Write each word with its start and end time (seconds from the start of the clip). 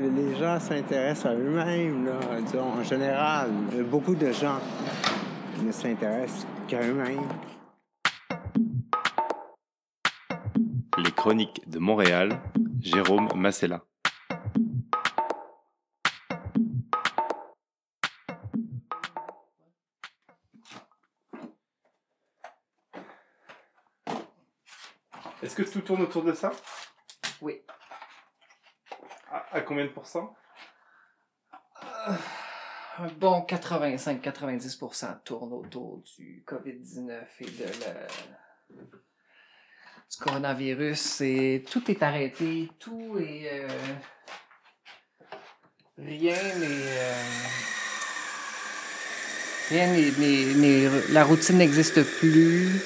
Les 0.00 0.34
gens 0.34 0.58
s'intéressent 0.58 1.26
à 1.26 1.34
eux-mêmes, 1.34 2.06
là, 2.06 2.40
disons, 2.40 2.72
en 2.72 2.82
général. 2.82 3.50
Beaucoup 3.90 4.14
de 4.14 4.32
gens 4.32 4.58
ne 5.62 5.70
s'intéressent 5.70 6.46
qu'à 6.66 6.80
eux-mêmes. 6.80 7.28
Les 10.96 11.12
chroniques 11.12 11.68
de 11.68 11.78
Montréal, 11.78 12.40
Jérôme 12.80 13.28
Massella. 13.36 13.82
Est-ce 25.42 25.54
que 25.56 25.62
tout 25.62 25.82
tourne 25.82 26.02
autour 26.02 26.24
de 26.24 26.32
ça? 26.32 26.52
Oui. 27.42 27.60
À, 29.52 29.60
combien 29.62 29.84
de 29.84 29.90
pourcents? 29.90 30.34
Un 32.98 33.06
bon 33.18 33.40
85-90% 33.48 35.22
tourne 35.24 35.52
autour 35.52 36.02
du 36.16 36.44
COVID-19 36.46 37.22
et 37.40 37.44
de 37.46 37.64
la... 37.84 38.06
du 38.76 40.16
coronavirus. 40.20 41.20
Et 41.22 41.64
tout 41.70 41.90
est 41.90 42.02
arrêté, 42.02 42.70
tout 42.78 43.18
est. 43.18 43.48
euh, 43.52 43.68
Rien 45.98 46.34
n'est. 46.34 46.98
euh, 46.98 47.24
Rien 49.70 49.86
n'est- 49.92 51.12
La 51.12 51.24
routine 51.24 51.58
n'existe 51.58 52.02
plus. 52.18 52.80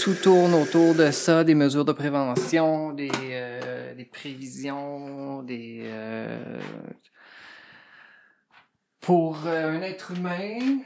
Tout 0.00 0.14
tourne 0.14 0.54
autour 0.54 0.94
de 0.94 1.10
ça, 1.10 1.42
des 1.44 1.54
mesures 1.54 1.84
de 1.84 1.92
prévention, 1.92 2.92
des, 2.92 3.10
euh, 3.32 3.94
des 3.94 4.04
prévisions, 4.04 5.42
des. 5.42 5.80
euh, 5.84 6.60
Pour 9.00 9.46
euh, 9.46 9.76
un 9.76 9.82
être 9.82 10.12
humain, 10.12 10.78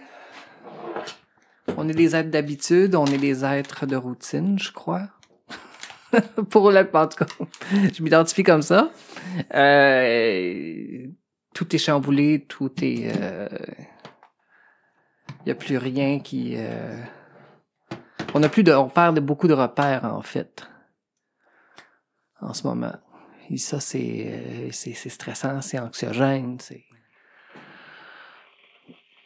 on 1.77 1.89
est 1.89 1.95
des 1.95 2.17
êtres 2.17 2.31
d'habitude, 2.31 2.95
on 2.95 3.05
est 3.06 3.19
des 3.19 3.45
êtres 3.45 3.86
de 3.86 3.97
routine, 3.97 4.59
je 4.59 4.73
crois. 4.73 5.09
Pour 6.51 6.70
le 6.70 6.81
en 6.92 7.06
tout 7.06 7.25
cas, 7.25 7.27
je 7.95 8.03
m'identifie 8.03 8.42
comme 8.42 8.62
ça. 8.62 8.91
Euh, 9.55 11.06
tout 11.55 11.75
est 11.75 11.79
chamboulé, 11.79 12.45
tout 12.48 12.73
est. 12.83 13.12
Il 15.41 15.47
n'y 15.47 15.53
a 15.53 15.55
plus 15.56 15.77
rien 15.77 16.19
qui. 16.20 16.56
On 18.34 18.42
a 18.42 18.48
plus 18.48 18.62
de. 18.62 18.72
On 18.72 18.88
perd 18.88 19.19
beaucoup 19.20 19.48
de 19.48 19.55
repères, 19.55 20.05
en 20.05 20.22
fait. 20.22 20.69
En 22.41 22.55
ce 22.55 22.66
moment. 22.66 22.94
Et 23.50 23.58
ça, 23.58 23.80
c'est. 23.80 24.27
euh, 24.27 24.72
stressant, 25.11 25.61
c'est 25.61 25.78
anxiogène. 25.78 26.58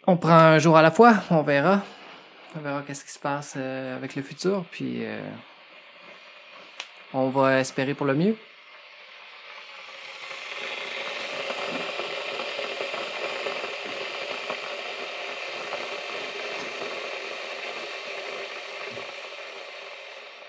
On 0.09 0.17
prend 0.17 0.33
un 0.39 0.59
jour 0.59 0.77
à 0.77 0.83
la 0.83 0.91
fois, 0.91 1.15
on 1.31 1.43
verra. 1.43 1.83
On 2.55 2.61
verra 2.61 2.83
qu'est-ce 2.83 3.05
qui 3.05 3.11
se 3.11 3.19
passe 3.19 3.55
euh, 3.57 3.97
avec 3.97 4.15
le 4.15 4.23
futur, 4.23 4.65
puis 4.71 5.05
euh, 5.05 5.21
on 7.13 7.29
va 7.29 7.59
espérer 7.61 7.95
pour 7.95 8.07
le 8.07 8.15
mieux. 8.15 8.37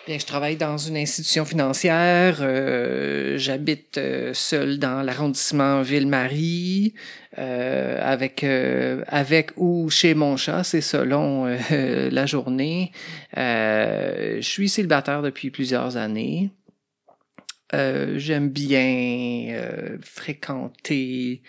Bien, 0.08 0.19
je 0.19 0.25
travaille 0.25 0.55
dans 0.55 0.77
une 0.77 0.95
institution 0.95 1.44
financière. 1.44 2.38
euh, 2.39 3.38
J'habite 3.38 3.97
euh, 3.97 4.33
seul 4.33 4.80
dans 4.80 5.02
l'arrondissement 5.03 5.81
Ville-Marie, 5.81 6.94
euh, 7.38 7.99
avec, 8.02 8.45
euh, 8.45 9.03
avec 9.08 9.52
ou 9.58 9.89
chez 9.89 10.14
mon 10.14 10.38
chat, 10.38 10.64
c'est 10.64 10.80
selon 10.80 11.45
euh, 11.47 12.09
la 12.09 12.25
journée. 12.25 12.93
Je 13.36 14.39
suis 14.42 14.70
célibataire 14.70 15.21
depuis 15.21 15.52
plusieurs 15.52 15.98
années. 15.98 16.52
J'aime 17.73 18.48
bien 18.49 19.98
fréquenter 20.02 21.42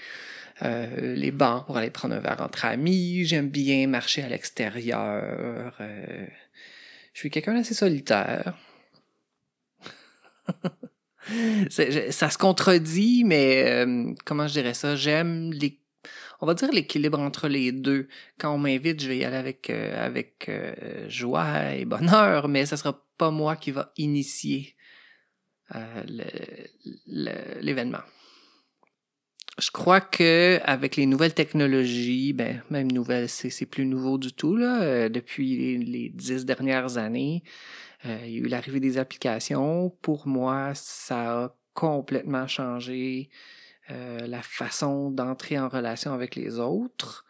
euh, 0.65 1.15
les 1.15 1.31
bars 1.31 1.65
pour 1.65 1.77
aller 1.77 1.91
prendre 1.91 2.17
un 2.17 2.19
verre 2.19 2.41
entre 2.41 2.65
amis. 2.65 3.25
J'aime 3.25 3.49
bien 3.51 3.87
marcher 3.87 4.25
à 4.25 4.29
l'extérieur. 4.29 5.77
euh, 5.81 6.27
je 7.19 7.23
suis 7.23 7.31
quelqu'un 7.31 7.55
d'assez 7.55 7.75
solitaire. 7.75 8.57
Ça 11.69 12.31
se 12.31 12.39
contredit, 12.39 13.25
mais 13.25 13.65
euh, 13.67 14.15
comment 14.25 14.47
je 14.47 14.53
dirais 14.53 14.73
ça? 14.73 14.95
J'aime 14.95 15.53
les. 15.53 15.81
On 16.41 16.47
va 16.47 16.55
dire 16.55 16.71
l'équilibre 16.71 17.19
entre 17.19 17.49
les 17.49 17.73
deux. 17.73 18.07
Quand 18.39 18.55
on 18.55 18.59
m'invite, 18.59 19.03
je 19.03 19.09
vais 19.09 19.19
y 19.19 19.25
aller 19.25 19.37
avec, 19.37 19.69
euh, 19.69 20.07
avec 20.07 20.49
euh, 20.49 21.09
joie 21.09 21.73
et 21.75 21.85
bonheur, 21.85 22.47
mais 22.47 22.67
ce 22.67 22.77
sera 22.77 23.05
pas 23.17 23.33
moi 23.33 23.57
qui 23.57 23.73
va 23.73 23.93
initier 23.97 24.77
l'événement. 26.15 28.05
Je 29.59 29.73
crois 29.73 30.01
que 30.01 30.61
avec 30.63 30.95
les 30.95 31.07
nouvelles 31.07 31.35
technologies, 31.35 32.33
ben 32.33 32.63
même 32.71 32.93
nouvelles, 32.93 33.29
c'est 33.29 33.67
plus 33.67 33.87
nouveau 33.87 34.17
du 34.17 34.33
tout 34.33 34.57
là. 34.57 34.83
euh, 34.83 35.09
depuis 35.09 35.79
les, 35.85 36.11
dix 36.11 36.45
dernières 36.45 36.97
années, 36.97 37.43
euh, 38.07 38.19
il 38.25 38.31
y 38.31 38.37
a 38.37 38.39
eu 38.39 38.47
l'arrivée 38.47 38.79
des 38.79 38.99
applications. 38.99 39.91
Pour 40.01 40.29
moi, 40.29 40.73
ça 40.75 41.45
a 41.45 41.57
complètement 41.75 42.47
changé 42.47 43.31
euh, 43.91 44.29
la 44.29 44.43
façon 44.43 45.11
d'entrer 45.11 45.59
en 45.59 45.69
relation 45.69 46.13
avec 46.13 46.37
les 46.37 46.61
autres. 46.61 47.25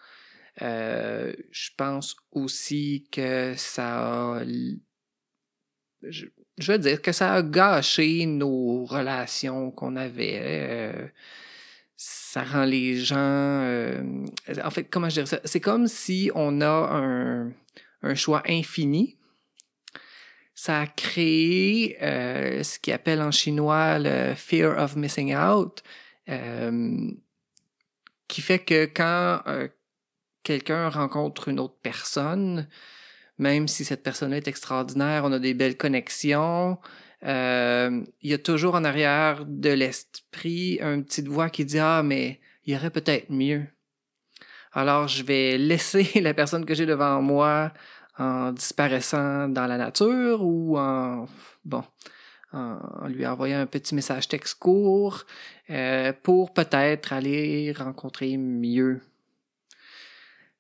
Je 0.61 1.71
pense 1.77 2.17
aussi 2.33 3.09
que 3.13 3.55
ça 3.57 4.39
a 4.39 4.45
je 6.01 6.73
veux 6.73 6.79
dire 6.79 7.01
que 7.01 7.13
ça 7.13 7.35
a 7.35 7.43
gâché 7.43 8.27
nos 8.27 8.85
relations 8.85 9.71
qu'on 9.71 9.97
avait. 9.97 11.13
Ça 12.31 12.45
rend 12.45 12.67
les 12.67 12.97
gens. 12.99 13.17
euh, 13.17 14.03
en 14.63 14.71
fait, 14.71 14.85
comment 14.85 15.09
je 15.09 15.15
dirais 15.15 15.27
ça? 15.27 15.41
C'est 15.47 15.61
comme 15.61 15.87
si 15.87 16.31
on 16.35 16.61
a 16.61 16.91
un, 18.03 18.15
choix 18.15 18.43
infini. 18.47 19.17
Ça 20.55 20.81
a 20.81 20.87
créé 20.87 21.97
euh, 22.03 22.63
ce 22.63 22.79
qu'ils 22.81 22.93
appellent 22.93 23.23
en 23.23 23.31
chinois 23.31 23.99
le 23.99 24.35
fear 24.35 24.77
of 24.79 24.95
missing 24.97 25.35
out, 25.35 25.83
euh, 26.29 27.11
qui 28.27 28.43
fait 28.43 28.59
que 28.59 28.85
quand 28.85 29.43
quelqu'un 30.43 30.91
rencontre 30.91 31.49
une 31.49 31.59
autre 31.59 31.79
personne, 31.83 32.69
même 33.39 33.69
si 33.69 33.87
cette 33.87 34.03
personne 34.03 34.35
est 34.35 34.49
extraordinaire, 34.49 35.23
on 35.25 35.33
a 35.33 35.39
des 35.39 35.55
belles 35.55 35.79
connexions, 35.79 36.79
euh, 37.25 38.05
il 38.23 38.31
y 38.31 38.35
a 38.35 38.39
toujours 38.39 38.75
en 38.75 38.85
arrière 38.85 39.45
de 39.47 39.71
l'esprit 39.71 40.79
une 40.81 41.05
petite 41.05 41.29
voix 41.29 41.51
qui 41.51 41.65
dit 41.65 41.79
Ah, 41.79 42.03
mais 42.05 42.41
il 42.65 42.75
y 42.75 42.77
aurait 42.77 42.91
peut-être 42.91 43.31
mieux. 43.31 43.67
Alors, 44.73 45.09
je 45.09 45.23
vais 45.25 45.59
laisser 45.59 46.21
la 46.21 46.35
personne 46.35 46.65
que 46.65 46.75
j'ai 46.75 46.87
devant 46.87 47.21
moi 47.23 47.73
en 48.19 48.53
disparaissant 48.53 49.49
dans 49.49 49.67
la 49.67 49.79
nature 49.79 50.45
ou 50.45 50.79
en, 50.79 51.27
bon, 51.65 51.85
en, 52.53 53.07
lui 53.09 53.27
envoyant 53.27 53.61
un 53.61 53.67
petit 53.67 53.95
message 53.95 54.29
texte 54.29 54.59
court 54.59 55.25
euh, 55.71 56.13
pour 56.23 56.53
peut-être 56.53 57.13
aller 57.13 57.73
rencontrer 57.73 58.37
mieux. 58.37 59.01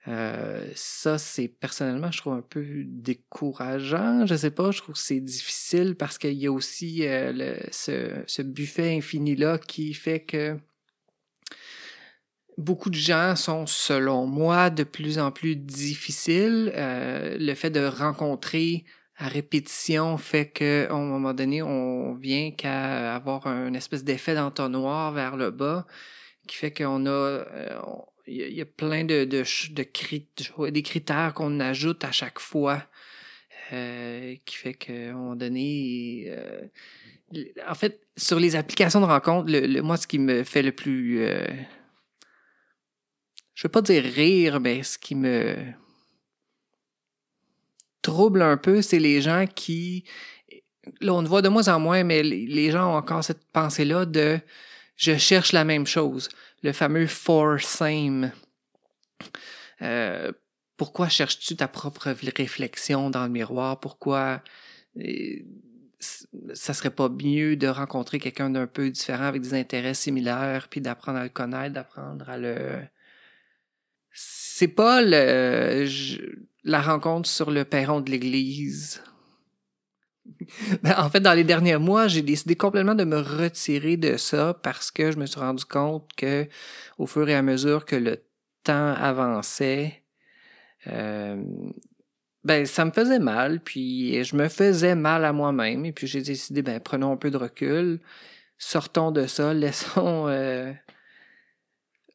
Euh, 0.08 0.64
ça, 0.74 1.18
c'est 1.18 1.48
personnellement, 1.48 2.10
je 2.10 2.18
trouve 2.18 2.32
un 2.32 2.42
peu 2.42 2.64
décourageant. 2.84 4.24
Je 4.26 4.34
sais 4.34 4.50
pas, 4.50 4.70
je 4.70 4.78
trouve 4.78 4.94
que 4.94 5.00
c'est 5.00 5.20
difficile 5.20 5.96
parce 5.96 6.16
qu'il 6.16 6.34
y 6.34 6.46
a 6.46 6.52
aussi 6.52 7.06
euh, 7.06 7.56
ce, 7.70 8.42
buffet 8.42 8.96
infini-là 8.96 9.58
qui 9.58 9.92
fait 9.92 10.20
que 10.20 10.56
beaucoup 12.56 12.88
de 12.88 12.94
gens 12.94 13.36
sont, 13.36 13.66
selon 13.66 14.26
moi, 14.26 14.70
de 14.70 14.82
plus 14.82 15.18
en 15.18 15.30
plus 15.30 15.56
difficiles. 15.56 16.72
Euh, 16.74 17.36
le 17.38 17.54
fait 17.54 17.70
de 17.70 17.84
rencontrer 17.84 18.84
à 19.16 19.28
répétition 19.28 20.16
fait 20.16 20.48
qu'à 20.48 20.90
un 20.90 21.04
moment 21.04 21.34
donné, 21.34 21.60
on 21.60 22.14
vient 22.14 22.50
qu'à 22.52 23.14
avoir 23.14 23.46
un 23.46 23.74
espèce 23.74 24.04
d'effet 24.04 24.34
d'entonnoir 24.34 25.12
vers 25.12 25.36
le 25.36 25.50
bas 25.50 25.86
qui 26.46 26.56
fait 26.56 26.72
qu'on 26.72 27.04
a... 27.06 27.44
il 28.28 28.52
y, 28.54 28.60
a- 28.60 28.66
plein 28.66 29.04
de, 29.04 29.24
de, 29.24 29.42
de 29.72 30.70
des 30.70 30.82
critères 30.82 31.34
qu'on 31.34 31.60
ajoute 31.60 32.04
à 32.04 32.12
chaque 32.12 32.38
fois 32.38 32.84
euh, 33.72 34.36
qui 34.44 34.56
fait 34.56 34.74
qu'à 34.74 34.92
un 34.92 35.12
moment 35.12 35.36
donné... 35.36 36.24
euh, 36.28 36.66
en 37.66 37.74
fait, 37.74 38.00
sur 38.16 38.38
les 38.40 38.56
applications 38.56 39.00
de 39.00 39.06
rencontre, 39.06 39.50
le, 39.50 39.80
moi, 39.82 39.96
ce 39.96 40.06
qui 40.06 40.18
me 40.18 40.44
fait 40.44 40.62
le 40.62 40.72
plus... 40.72 41.20
euh, 41.20 41.46
je 43.54 43.66
veux 43.66 43.70
pas 43.70 43.82
dire 43.82 44.04
rire, 44.04 44.60
mais 44.60 44.82
ce 44.82 44.98
qui 44.98 45.14
me 45.14 45.56
trouble 48.02 48.42
un 48.42 48.56
peu, 48.56 48.82
c'est 48.82 49.00
les 49.00 49.20
gens 49.20 49.46
qui... 49.46 50.04
Là, 51.00 51.12
on 51.12 51.20
le 51.22 51.28
voit 51.28 51.42
de 51.42 51.48
moins 51.48 51.68
en 51.68 51.78
moins, 51.78 52.04
mais 52.04 52.22
les 52.22 52.70
gens 52.70 52.92
ont 52.92 52.96
encore 52.96 53.22
cette 53.22 53.44
pensée-là 53.52 54.06
de 54.06 54.40
je 54.96 55.16
cherche 55.16 55.52
la 55.52 55.64
même 55.64 55.86
chose, 55.86 56.28
le 56.62 56.72
fameux 56.72 57.06
for 57.06 57.60
same. 57.60 58.32
Euh, 59.82 60.32
pourquoi 60.76 61.08
cherches-tu 61.08 61.56
ta 61.56 61.68
propre 61.68 62.14
réflexion 62.36 63.10
dans 63.10 63.24
le 63.24 63.30
miroir? 63.30 63.80
Pourquoi 63.80 64.42
euh, 64.98 65.36
ça 66.00 66.74
serait 66.74 66.90
pas 66.90 67.08
mieux 67.08 67.56
de 67.56 67.66
rencontrer 67.66 68.18
quelqu'un 68.18 68.50
d'un 68.50 68.66
peu 68.66 68.90
différent 68.90 69.24
avec 69.24 69.42
des 69.42 69.54
intérêts 69.54 69.94
similaires, 69.94 70.68
puis 70.70 70.80
d'apprendre 70.80 71.18
à 71.18 71.24
le 71.24 71.28
connaître, 71.28 71.74
d'apprendre 71.74 72.28
à 72.28 72.38
le. 72.38 72.80
C'est 74.12 74.68
pas 74.68 75.00
le, 75.02 75.86
la 76.64 76.80
rencontre 76.80 77.28
sur 77.28 77.50
le 77.50 77.64
perron 77.64 78.00
de 78.00 78.10
l'église. 78.10 79.02
Ben, 80.82 80.94
en 80.98 81.08
fait, 81.10 81.20
dans 81.20 81.34
les 81.34 81.44
derniers 81.44 81.76
mois, 81.76 82.08
j'ai 82.08 82.22
décidé 82.22 82.56
complètement 82.56 82.94
de 82.94 83.04
me 83.04 83.18
retirer 83.18 83.96
de 83.96 84.16
ça 84.16 84.54
parce 84.62 84.90
que 84.90 85.10
je 85.10 85.18
me 85.18 85.26
suis 85.26 85.40
rendu 85.40 85.64
compte 85.64 86.10
que, 86.16 86.48
au 86.98 87.06
fur 87.06 87.28
et 87.28 87.34
à 87.34 87.42
mesure 87.42 87.84
que 87.84 87.96
le 87.96 88.22
temps 88.64 88.94
avançait, 88.94 90.02
euh, 90.86 91.42
ben 92.44 92.66
ça 92.66 92.84
me 92.84 92.92
faisait 92.92 93.18
mal, 93.18 93.60
puis 93.60 94.22
je 94.24 94.36
me 94.36 94.48
faisais 94.48 94.94
mal 94.94 95.24
à 95.24 95.32
moi-même, 95.32 95.84
et 95.84 95.92
puis 95.92 96.06
j'ai 96.06 96.22
décidé, 96.22 96.62
ben 96.62 96.80
prenons 96.80 97.12
un 97.12 97.16
peu 97.16 97.30
de 97.30 97.36
recul, 97.36 98.00
sortons 98.58 99.10
de 99.10 99.26
ça, 99.26 99.52
laissons, 99.54 100.28
euh, 100.28 100.72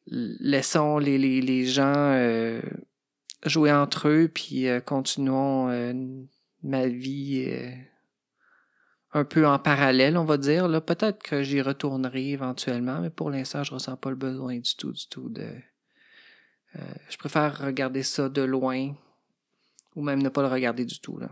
laissons 0.06 0.98
les, 0.98 1.18
les, 1.18 1.40
les 1.40 1.66
gens 1.66 1.92
euh, 1.96 2.60
jouer 3.44 3.72
entre 3.72 4.08
eux, 4.08 4.30
puis 4.32 4.66
continuons 4.86 5.68
ma 6.62 6.86
vie 6.86 7.46
un 9.14 9.24
peu 9.24 9.46
en 9.46 9.58
parallèle, 9.60 10.18
on 10.18 10.24
va 10.24 10.36
dire. 10.36 10.68
Là, 10.68 10.80
peut-être 10.80 11.22
que 11.22 11.42
j'y 11.42 11.62
retournerai 11.62 12.30
éventuellement, 12.30 13.00
mais 13.00 13.10
pour 13.10 13.30
l'instant, 13.30 13.62
je 13.62 13.72
ressens 13.72 13.96
pas 13.96 14.10
le 14.10 14.16
besoin 14.16 14.58
du 14.58 14.76
tout, 14.76 14.92
du 14.92 15.06
tout 15.08 15.28
de. 15.28 15.46
je 17.08 17.16
préfère 17.16 17.58
regarder 17.64 18.02
ça 18.02 18.28
de 18.28 18.42
loin, 18.42 18.92
ou 19.94 20.02
même 20.02 20.20
ne 20.20 20.28
pas 20.28 20.42
le 20.42 20.48
regarder 20.48 20.84
du 20.84 20.98
tout. 20.98 21.18
Là. 21.18 21.30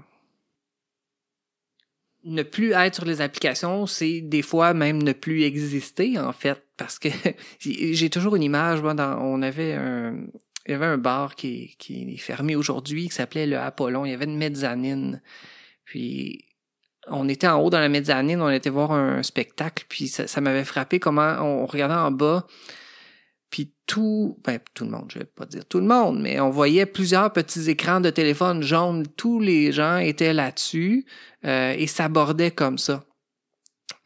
Ne 2.24 2.44
plus 2.44 2.70
être 2.70 2.94
sur 2.94 3.04
les 3.04 3.20
applications, 3.20 3.86
c'est 3.86 4.20
des 4.20 4.42
fois 4.42 4.74
même 4.74 5.02
ne 5.02 5.12
plus 5.12 5.42
exister, 5.42 6.20
en 6.20 6.32
fait, 6.32 6.64
parce 6.76 7.00
que 7.00 7.08
j'ai 7.58 8.10
toujours 8.10 8.36
une 8.36 8.44
image, 8.44 8.80
moi, 8.80 8.94
dans, 8.94 9.18
on 9.18 9.42
avait 9.42 9.74
un, 9.74 10.24
il 10.66 10.70
y 10.70 10.74
avait 10.74 10.86
un 10.86 10.98
bar 10.98 11.34
qui, 11.34 11.74
qui 11.78 12.14
est 12.14 12.16
fermé 12.18 12.54
aujourd'hui, 12.54 13.08
qui 13.08 13.14
s'appelait 13.16 13.48
le 13.48 13.58
Apollon, 13.58 14.04
il 14.04 14.12
y 14.12 14.14
avait 14.14 14.26
une 14.26 14.38
mezzanine, 14.38 15.20
puis 15.84 16.44
on 17.08 17.28
était 17.28 17.48
en 17.48 17.60
haut 17.60 17.70
dans 17.70 17.80
la 17.80 17.88
mezzanine, 17.88 18.40
on 18.40 18.50
était 18.50 18.70
voir 18.70 18.92
un 18.92 19.22
spectacle, 19.22 19.84
puis 19.88 20.08
ça, 20.08 20.40
m'avait 20.40 20.64
frappé 20.64 21.00
comment 21.00 21.36
on 21.40 21.66
regardait 21.66 21.94
en 21.94 22.10
bas, 22.10 22.46
puis 23.50 23.74
tout, 23.86 24.38
ben 24.44 24.58
tout 24.72 24.84
le 24.84 24.90
monde, 24.90 25.10
je 25.12 25.18
vais 25.18 25.26
pas 25.26 25.44
dire 25.44 25.66
tout 25.66 25.78
le 25.78 25.86
monde, 25.86 26.20
mais 26.20 26.40
on 26.40 26.50
voyait 26.50 26.86
plusieurs 26.86 27.32
petits 27.32 27.68
écrans 27.68 28.00
de 28.00 28.08
téléphone 28.08 28.62
jaunes. 28.62 29.06
Tous 29.16 29.40
les 29.40 29.72
gens 29.72 29.98
étaient 29.98 30.32
là-dessus 30.32 31.04
euh, 31.44 31.74
et 31.76 31.86
s'abordaient 31.86 32.52
comme 32.52 32.78
ça. 32.78 33.04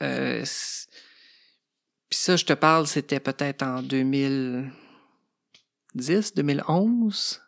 Euh, 0.03 0.43
puis 2.09 2.19
ça, 2.19 2.35
je 2.35 2.45
te 2.45 2.55
parle, 2.55 2.89
c'était 2.89 3.21
peut-être 3.21 3.63
en 3.63 3.83
2010, 3.83 6.35
2011. 6.35 7.41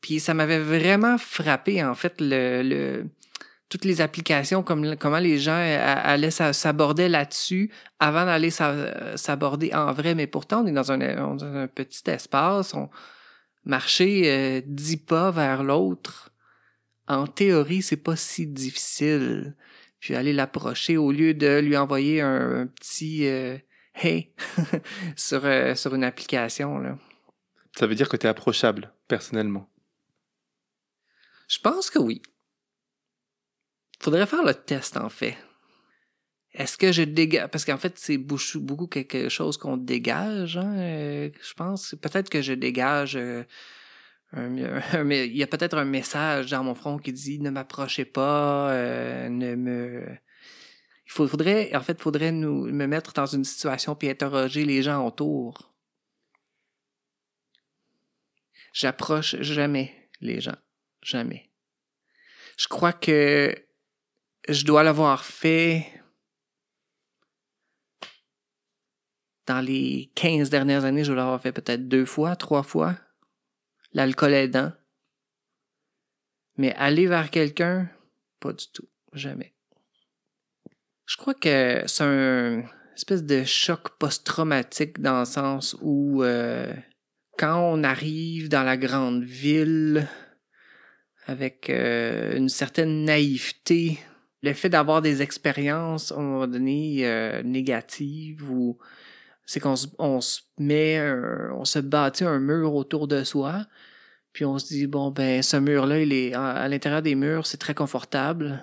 Puis 0.00 0.20
ça 0.20 0.32
m'avait 0.32 0.60
vraiment 0.60 1.18
frappé, 1.18 1.82
en 1.82 1.96
fait, 1.96 2.20
le, 2.20 2.62
le 2.62 3.08
toutes 3.68 3.84
les 3.84 4.00
applications, 4.00 4.62
comme, 4.62 4.96
comment 4.96 5.18
les 5.18 5.38
gens 5.38 5.56
allaient 5.56 6.30
s'aborder 6.30 7.08
là-dessus 7.08 7.70
avant 7.98 8.24
d'aller 8.24 8.50
s'aborder 8.50 9.74
en 9.74 9.92
vrai. 9.92 10.14
Mais 10.14 10.26
pourtant, 10.26 10.62
on 10.62 10.66
est 10.66 10.72
dans 10.72 10.92
un, 10.92 11.66
petit 11.66 12.08
espace, 12.10 12.74
on 12.74 12.88
marcher 13.64 14.30
euh, 14.30 14.60
dix 14.64 14.96
pas 14.96 15.30
vers 15.32 15.64
l'autre. 15.64 16.32
En 17.08 17.26
théorie, 17.26 17.82
c'est 17.82 17.96
pas 17.96 18.16
si 18.16 18.46
difficile. 18.46 19.56
Puis 19.98 20.14
aller 20.14 20.32
l'approcher 20.32 20.96
au 20.96 21.10
lieu 21.10 21.34
de 21.34 21.58
lui 21.58 21.76
envoyer 21.76 22.20
un, 22.20 22.68
petit 22.68 23.26
euh, 23.26 23.58
hey 23.94 24.32
sur, 25.16 25.44
euh, 25.44 25.74
sur 25.74 25.94
une 25.94 26.04
application. 26.04 26.78
Là. 26.78 26.96
Ça 27.76 27.86
veut 27.86 27.94
dire 27.94 28.08
que 28.08 28.16
tu 28.16 28.26
es 28.26 28.30
approchable, 28.30 28.92
personnellement? 29.08 29.68
Je 31.48 31.58
pense 31.58 31.90
que 31.90 31.98
oui. 31.98 32.22
Faudrait 33.98 34.26
faire 34.26 34.44
le 34.44 34.54
test, 34.54 34.96
en 34.96 35.08
fait. 35.08 35.36
Est-ce 36.52 36.78
que 36.78 36.90
je 36.90 37.02
dégage... 37.02 37.48
Parce 37.50 37.64
qu'en 37.64 37.76
fait, 37.76 37.98
c'est 37.98 38.16
beaucoup 38.18 38.86
quelque 38.86 39.28
chose 39.28 39.58
qu'on 39.58 39.76
dégage, 39.76 40.56
hein, 40.56 40.74
euh, 40.78 41.30
je 41.42 41.54
pense. 41.54 41.94
Peut-être 42.00 42.30
que 42.30 42.42
je 42.42 42.54
dégage... 42.54 43.16
Euh, 43.16 43.44
il 44.34 45.36
y 45.36 45.42
a 45.42 45.46
peut-être 45.46 45.78
un 45.78 45.84
message 45.84 46.50
dans 46.50 46.64
mon 46.64 46.74
front 46.74 46.98
qui 46.98 47.12
dit 47.12 47.38
ne 47.38 47.50
m'approchez 47.50 48.04
pas, 48.04 48.70
euh, 48.70 49.28
ne 49.28 49.54
me... 49.54 50.06
Il 51.06 51.12
faudrait, 51.12 51.74
en 51.74 51.82
fait, 51.82 52.00
faudrait 52.00 52.32
nous, 52.32 52.66
me 52.66 52.86
mettre 52.86 53.12
dans 53.12 53.26
une 53.26 53.44
situation 53.44 53.94
puis 53.94 54.10
interroger 54.10 54.64
les 54.64 54.82
gens 54.82 55.06
autour. 55.06 55.74
J'approche 58.72 59.36
jamais 59.40 60.10
les 60.20 60.40
gens. 60.40 60.56
Jamais. 61.02 61.50
Je 62.58 62.66
crois 62.66 62.92
que 62.92 63.54
je 64.48 64.64
dois 64.64 64.82
l'avoir 64.82 65.24
fait 65.24 65.86
dans 69.46 69.60
les 69.60 70.10
15 70.14 70.50
dernières 70.50 70.84
années, 70.84 71.04
je 71.04 71.12
dois 71.12 71.22
l'avoir 71.22 71.40
fait 71.40 71.52
peut-être 71.52 71.88
deux 71.88 72.04
fois, 72.04 72.36
trois 72.36 72.62
fois. 72.62 72.98
L'alcool 73.92 74.34
aidant. 74.34 74.72
Mais 76.56 76.74
aller 76.74 77.06
vers 77.06 77.30
quelqu'un, 77.30 77.88
pas 78.40 78.52
du 78.52 78.66
tout. 78.72 78.88
Jamais. 79.12 79.54
Je 81.06 81.16
crois 81.16 81.34
que 81.34 81.82
c'est 81.86 82.04
un 82.04 82.64
espèce 82.94 83.22
de 83.22 83.44
choc 83.44 83.96
post-traumatique 83.98 85.00
dans 85.00 85.20
le 85.20 85.24
sens 85.24 85.76
où 85.80 86.22
euh, 86.22 86.72
quand 87.38 87.60
on 87.60 87.84
arrive 87.84 88.48
dans 88.48 88.64
la 88.64 88.76
grande 88.76 89.22
ville 89.22 90.08
avec 91.26 91.70
euh, 91.70 92.36
une 92.36 92.48
certaine 92.48 93.04
naïveté 93.04 93.98
le 94.42 94.52
fait 94.52 94.68
d'avoir 94.68 95.02
des 95.02 95.22
expériences, 95.22 96.12
à 96.12 96.16
un 96.16 96.22
moment 96.22 96.46
donné, 96.46 97.06
euh, 97.06 97.42
négatives 97.42 98.50
ou 98.50 98.78
c'est 99.46 99.60
qu'on 99.60 99.76
se, 99.76 99.86
on 99.98 100.18
met, 100.58 101.00
on 101.52 101.64
se 101.64 101.78
bâtit 101.78 102.24
un 102.24 102.40
mur 102.40 102.74
autour 102.74 103.06
de 103.06 103.22
soi, 103.24 103.66
puis 104.36 104.44
on 104.44 104.58
se 104.58 104.66
dit, 104.66 104.86
bon, 104.86 105.10
ben, 105.10 105.42
ce 105.42 105.56
mur-là, 105.56 106.00
il 106.00 106.12
est 106.12 106.34
à, 106.34 106.68
l'intérieur 106.68 107.00
des 107.00 107.14
murs, 107.14 107.46
c'est 107.46 107.56
très 107.56 107.74
confortable. 107.74 108.62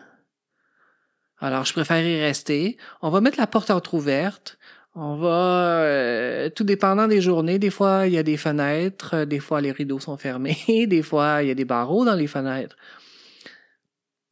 Alors, 1.39 1.65
je 1.65 1.73
préfère 1.73 2.05
y 2.05 2.21
rester. 2.21 2.77
On 3.01 3.09
va 3.09 3.21
mettre 3.21 3.39
la 3.39 3.47
porte 3.47 3.71
entrouverte. 3.71 4.59
On 4.93 5.15
va, 5.15 5.79
euh, 5.81 6.49
tout 6.51 6.63
dépendant 6.63 7.07
des 7.07 7.21
journées, 7.21 7.57
des 7.57 7.71
fois 7.71 8.05
il 8.05 8.13
y 8.13 8.19
a 8.19 8.23
des 8.23 8.37
fenêtres, 8.37 9.25
des 9.25 9.39
fois 9.39 9.59
les 9.59 9.71
rideaux 9.71 9.99
sont 9.99 10.17
fermés, 10.17 10.55
des 10.87 11.01
fois 11.01 11.41
il 11.41 11.47
y 11.47 11.51
a 11.51 11.55
des 11.55 11.65
barreaux 11.65 12.05
dans 12.05 12.13
les 12.13 12.27
fenêtres. 12.27 12.75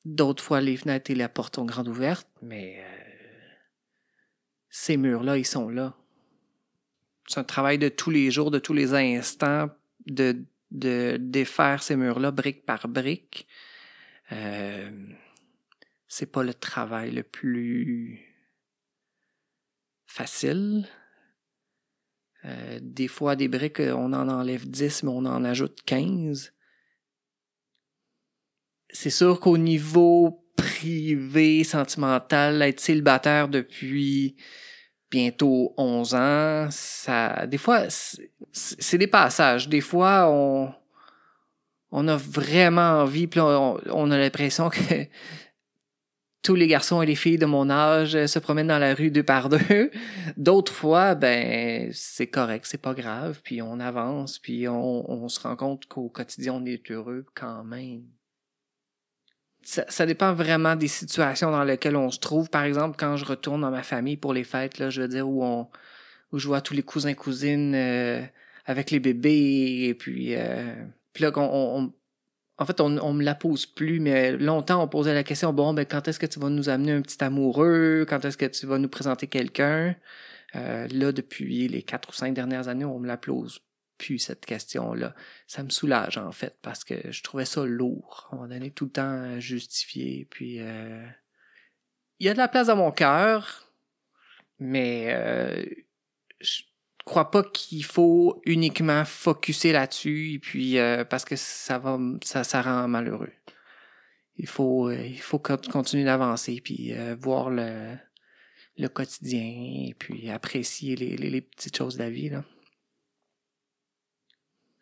D'autres 0.06 0.44
fois, 0.44 0.62
les 0.62 0.78
fenêtres 0.78 1.12
et 1.12 1.16
la 1.16 1.30
porte 1.30 1.56
sont 1.56 1.66
grandes 1.66 1.88
ouvertes, 1.88 2.28
mais 2.42 2.80
euh, 2.80 3.12
ces 4.70 4.98
murs-là, 4.98 5.38
ils 5.38 5.46
sont 5.46 5.70
là. 5.70 5.96
C'est 7.28 7.40
un 7.40 7.44
travail 7.44 7.78
de 7.78 7.88
tous 7.88 8.10
les 8.10 8.32
jours, 8.32 8.50
de 8.50 8.58
tous 8.58 8.74
les 8.74 8.96
instants, 8.96 9.70
de, 10.08 10.44
de 10.72 11.18
défaire 11.20 11.84
ces 11.84 11.96
murs-là 11.96 12.32
brique 12.32 12.66
par 12.66 12.88
brique. 12.88 13.48
Euh, 14.32 14.90
c'est 16.08 16.32
pas 16.32 16.44
le 16.44 16.54
travail 16.54 17.12
le 17.12 17.24
plus 17.24 18.22
facile. 20.08 20.88
Euh, 22.44 22.80
des 22.82 23.08
fois, 23.08 23.36
des 23.36 23.48
briques, 23.48 23.80
on 23.80 24.14
en 24.14 24.28
enlève 24.28 24.68
10, 24.68 25.04
mais 25.04 25.12
on 25.12 25.26
en 25.26 25.44
ajoute 25.44 25.84
15 25.84 26.54
c'est 28.94 29.10
sûr 29.10 29.40
qu'au 29.40 29.58
niveau 29.58 30.44
privé, 30.56 31.64
sentimental, 31.64 32.62
être 32.62 32.80
célibataire 32.80 33.48
depuis 33.48 34.36
bientôt 35.10 35.74
11 35.78 36.16
ans, 36.16 36.68
ça, 36.72 37.46
des 37.48 37.58
fois, 37.58 37.86
c'est 38.52 38.98
des 38.98 39.08
passages. 39.08 39.68
Des 39.68 39.82
fois, 39.82 40.30
on, 40.30 40.74
on 41.92 42.08
a 42.08 42.16
vraiment 42.16 43.02
envie, 43.02 43.28
puis 43.28 43.40
on, 43.40 43.80
on 43.92 44.12
a 44.12 44.18
l'impression 44.18 44.70
que 44.70 44.80
tous 46.44 46.56
les 46.56 46.68
garçons 46.68 47.02
et 47.02 47.06
les 47.06 47.16
filles 47.16 47.38
de 47.38 47.46
mon 47.46 47.70
âge 47.70 48.26
se 48.26 48.40
promènent 48.40 48.68
dans 48.68 48.80
la 48.80 48.96
rue 48.96 49.12
deux 49.12 49.24
par 49.24 49.50
deux. 49.50 49.92
D'autres 50.38 50.74
fois, 50.74 51.16
ben, 51.16 51.90
c'est 51.94 52.28
correct, 52.28 52.66
c'est 52.68 52.82
pas 52.82 52.94
grave, 52.94 53.42
puis 53.44 53.62
on 53.62 53.80
avance, 53.80 54.40
puis 54.40 54.68
on, 54.68 55.12
on 55.12 55.28
se 55.28 55.40
rend 55.40 55.56
compte 55.56 55.86
qu'au 55.88 56.10
quotidien, 56.10 56.54
on 56.54 56.66
est 56.66 56.90
heureux 56.90 57.26
quand 57.36 57.64
même 57.64 58.04
ça, 59.64 60.06
dépend 60.06 60.34
vraiment 60.34 60.76
des 60.76 60.88
situations 60.88 61.52
dans 61.52 61.64
lesquelles 61.64 61.96
on 61.96 62.10
se 62.12 62.20
trouve. 62.20 62.50
Par 62.50 62.64
exemple, 62.64 62.96
quand 63.00 63.18
je 63.18 63.26
retourne 63.26 63.62
dans 63.62 63.72
ma 63.72 63.84
famille 63.84 64.18
pour 64.18 64.34
les 64.34 64.44
fêtes, 64.44 64.80
là, 64.80 64.90
je 64.90 65.02
veux 65.02 65.08
dire, 65.08 65.28
où 65.28 65.44
on, 65.44 65.68
où 66.32 66.40
je 66.40 66.48
vois 66.48 66.62
tous 66.62 66.74
les 66.74 66.84
cousins 66.84 67.14
cousines 67.14 67.74
euh, 67.76 68.22
avec 68.66 68.92
les 68.92 69.00
bébés 69.00 69.86
et 69.88 69.94
puis 69.94 70.36
euh, 70.36 70.74
puis 71.14 71.24
là 71.24 71.32
on, 71.36 71.42
on- 71.42 71.94
en 72.58 72.66
fait 72.66 72.80
on, 72.82 72.98
on 73.00 73.14
me 73.14 73.24
la 73.24 73.36
pose 73.36 73.66
plus 73.66 74.00
mais 74.00 74.32
longtemps 74.38 74.84
on 74.84 74.88
posait 74.88 75.14
la 75.14 75.24
question 75.24 75.54
bon 75.54 75.74
ben 75.74 75.86
quand 75.86 76.08
est-ce 76.08 76.20
que 76.20 76.26
tu 76.26 76.40
vas 76.40 76.50
nous 76.50 76.70
amener 76.70 76.94
un 76.94 77.02
petit 77.02 77.24
amoureux? 77.24 78.06
Quand 78.08 78.24
est-ce 78.26 78.38
que 78.38 78.46
tu 78.46 78.66
vas 78.66 78.78
nous 78.78 78.90
présenter 78.90 79.28
quelqu'un? 79.28 79.96
Euh, 80.56 80.88
là 80.90 81.12
depuis 81.12 81.68
les 81.68 81.82
quatre 81.84 82.10
ou 82.10 82.14
cinq 82.14 82.34
dernières 82.34 82.68
années 82.68 82.86
on 82.86 83.00
me 83.00 83.08
la 83.08 83.18
pose 83.18 83.60
cette 84.20 84.46
question 84.46 84.94
là 84.94 85.14
ça 85.48 85.64
me 85.64 85.70
soulage 85.70 86.18
en 86.18 86.32
fait 86.32 86.58
parce 86.62 86.84
que 86.84 87.12
je 87.12 87.24
trouvais 87.24 87.46
ça 87.46 87.66
lourd 87.66 88.30
moment 88.32 88.48
donné 88.48 88.72
tout 88.72 88.86
le 88.86 88.92
temps 88.92 89.40
justifié 89.40 90.28
puis 90.30 90.60
euh, 90.60 91.06
il 92.20 92.26
y 92.26 92.30
a 92.30 92.34
de 92.34 92.38
la 92.38 92.48
place 92.48 92.68
dans 92.68 92.76
mon 92.76 92.92
cœur 92.92 93.72
mais 94.62 95.08
euh, 95.10 95.66
je 96.40 96.62
crois 97.04 97.32
pas 97.32 97.44
qu'il 97.44 97.84
faut 97.84 98.42
uniquement 98.46 99.04
focuser 99.06 99.74
là-dessus 99.74 100.40
puis 100.42 100.78
euh, 100.78 101.04
parce 101.04 101.26
que 101.26 101.36
ça 101.36 101.80
va 101.80 102.00
ça, 102.24 102.44
ça 102.44 102.62
rend 102.62 102.88
malheureux. 102.88 103.34
Il 104.38 104.48
faut 104.48 104.90
euh, 104.90 105.10
continuer 105.72 106.04
d'avancer 106.06 106.62
puis 106.64 106.94
voir 107.20 107.50
le 107.50 107.98
quotidien 108.88 109.42
et 109.90 109.96
puis 109.98 110.30
apprécier 110.30 110.96
les, 110.96 111.42
petites 111.42 111.76
choses 111.76 111.98
de 111.98 112.04
la 112.04 112.10
vie. 112.12 112.32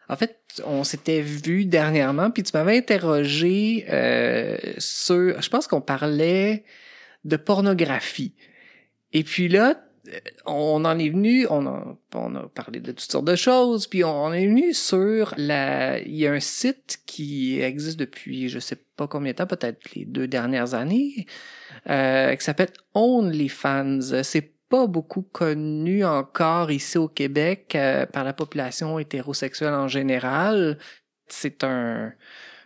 En 0.09 0.15
fait, 0.15 0.39
on 0.65 0.83
s'était 0.83 1.21
vu 1.21 1.65
dernièrement, 1.65 2.31
puis 2.31 2.41
tu 2.41 2.51
m'avais 2.55 2.77
interrogé 2.77 3.85
euh, 3.89 4.57
sur. 4.79 5.39
Je 5.39 5.49
pense 5.49 5.67
qu'on 5.67 5.81
parlait 5.81 6.63
de 7.25 7.37
pornographie. 7.37 8.33
Et 9.13 9.23
puis 9.23 9.49
là, 9.49 9.83
euh, 10.07 10.19
on 10.47 10.83
en 10.83 10.97
est 10.97 11.09
venu, 11.09 11.45
on 11.51 11.67
a, 11.67 11.97
parlé 12.55 12.79
de 12.79 12.91
toutes 12.91 13.11
sortes 13.11 13.25
de 13.25 13.35
choses, 13.35 13.85
puis 13.85 14.03
on 14.03 14.33
est 14.33 14.47
venu 14.47 14.73
sur 14.73 15.35
la. 15.37 15.99
Il 15.99 16.15
y 16.15 16.25
a 16.25 16.31
un 16.31 16.39
site 16.39 17.01
qui 17.05 17.61
existe 17.61 17.99
depuis 17.99 18.49
je 18.49 18.57
sais 18.57 18.77
pas 18.95 19.07
combien 19.07 19.31
de 19.33 19.37
temps, 19.37 19.47
peut-être 19.47 19.93
les 19.93 20.05
deux 20.05 20.27
dernières 20.27 20.73
années, 20.73 21.27
euh, 21.87 22.35
qui 22.35 22.43
s'appelle 22.43 22.71
OnlyFans. 22.95 24.23
Pas 24.69 24.87
beaucoup 24.87 25.23
connu 25.23 26.05
encore 26.05 26.71
ici 26.71 26.97
au 26.97 27.07
Québec 27.07 27.73
euh, 27.75 28.05
par 28.05 28.23
la 28.23 28.33
population 28.33 28.99
hétérosexuelle 28.99 29.73
en 29.73 29.87
général. 29.87 30.77
C'est 31.27 31.63
un, 31.63 32.13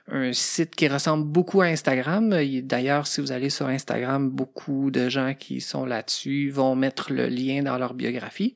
un 0.09 0.33
site 0.33 0.75
qui 0.75 0.87
ressemble 0.87 1.25
beaucoup 1.25 1.61
à 1.61 1.65
Instagram. 1.67 2.37
Il- 2.41 2.67
D'ailleurs, 2.67 3.07
si 3.07 3.21
vous 3.21 3.31
allez 3.31 3.49
sur 3.49 3.67
Instagram, 3.67 4.29
beaucoup 4.29 4.91
de 4.91 5.07
gens 5.09 5.33
qui 5.33 5.61
sont 5.61 5.85
là-dessus 5.85 6.49
vont 6.49 6.75
mettre 6.75 7.11
le 7.13 7.27
lien 7.27 7.63
dans 7.63 7.77
leur 7.77 7.93
biographie. 7.93 8.55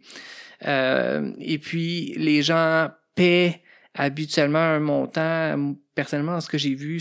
Euh, 0.66 1.32
et 1.40 1.58
puis, 1.58 2.14
les 2.18 2.42
gens 2.42 2.90
paient 3.16 3.62
habituellement 3.94 4.60
un 4.60 4.80
montant. 4.80 5.74
Personnellement, 5.96 6.40
ce 6.42 6.50
que 6.50 6.58
j'ai 6.58 6.76
vu, 6.76 7.00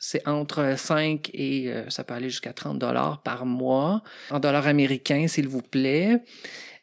c'est 0.00 0.26
entre 0.26 0.74
5 0.76 1.30
et 1.32 1.68
euh, 1.68 1.88
ça 1.88 2.02
peut 2.02 2.14
aller 2.14 2.28
jusqu'à 2.28 2.52
30 2.52 2.80
dollars 2.80 3.22
par 3.22 3.46
mois, 3.46 4.02
en 4.30 4.40
dollars 4.40 4.66
américains, 4.66 5.28
s'il 5.28 5.46
vous 5.46 5.62
plaît. 5.62 6.22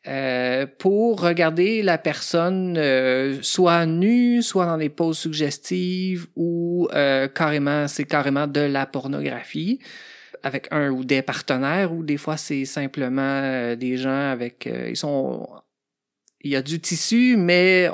Euh, 0.08 0.66
pour 0.80 1.20
regarder 1.20 1.84
la 1.84 1.98
personne 1.98 2.78
euh, 2.78 3.40
soit 3.42 3.86
nue, 3.86 4.42
soit 4.42 4.66
dans 4.66 4.78
des 4.78 4.88
poses 4.88 5.18
suggestives 5.18 6.28
ou 6.38 6.88
euh, 6.94 7.28
carrément, 7.28 7.90
c'est 7.90 8.06
carrément 8.06 8.48
de 8.48 8.62
la 8.62 8.86
pornographie 8.86 9.80
avec 10.44 10.68
un 10.72 10.90
ou 10.90 11.04
des 11.04 11.22
partenaires 11.22 11.94
ou 11.94 12.04
des 12.04 12.18
fois 12.18 12.38
c'est 12.38 12.66
simplement 12.66 13.22
euh, 13.22 13.76
des 13.76 13.98
gens 13.98 14.32
avec 14.32 14.68
euh, 14.68 14.90
ils 14.90 14.98
sont 14.98 15.48
il 16.42 16.52
y 16.52 16.56
a 16.56 16.62
du 16.62 16.80
tissu 16.80 17.36
mais 17.38 17.90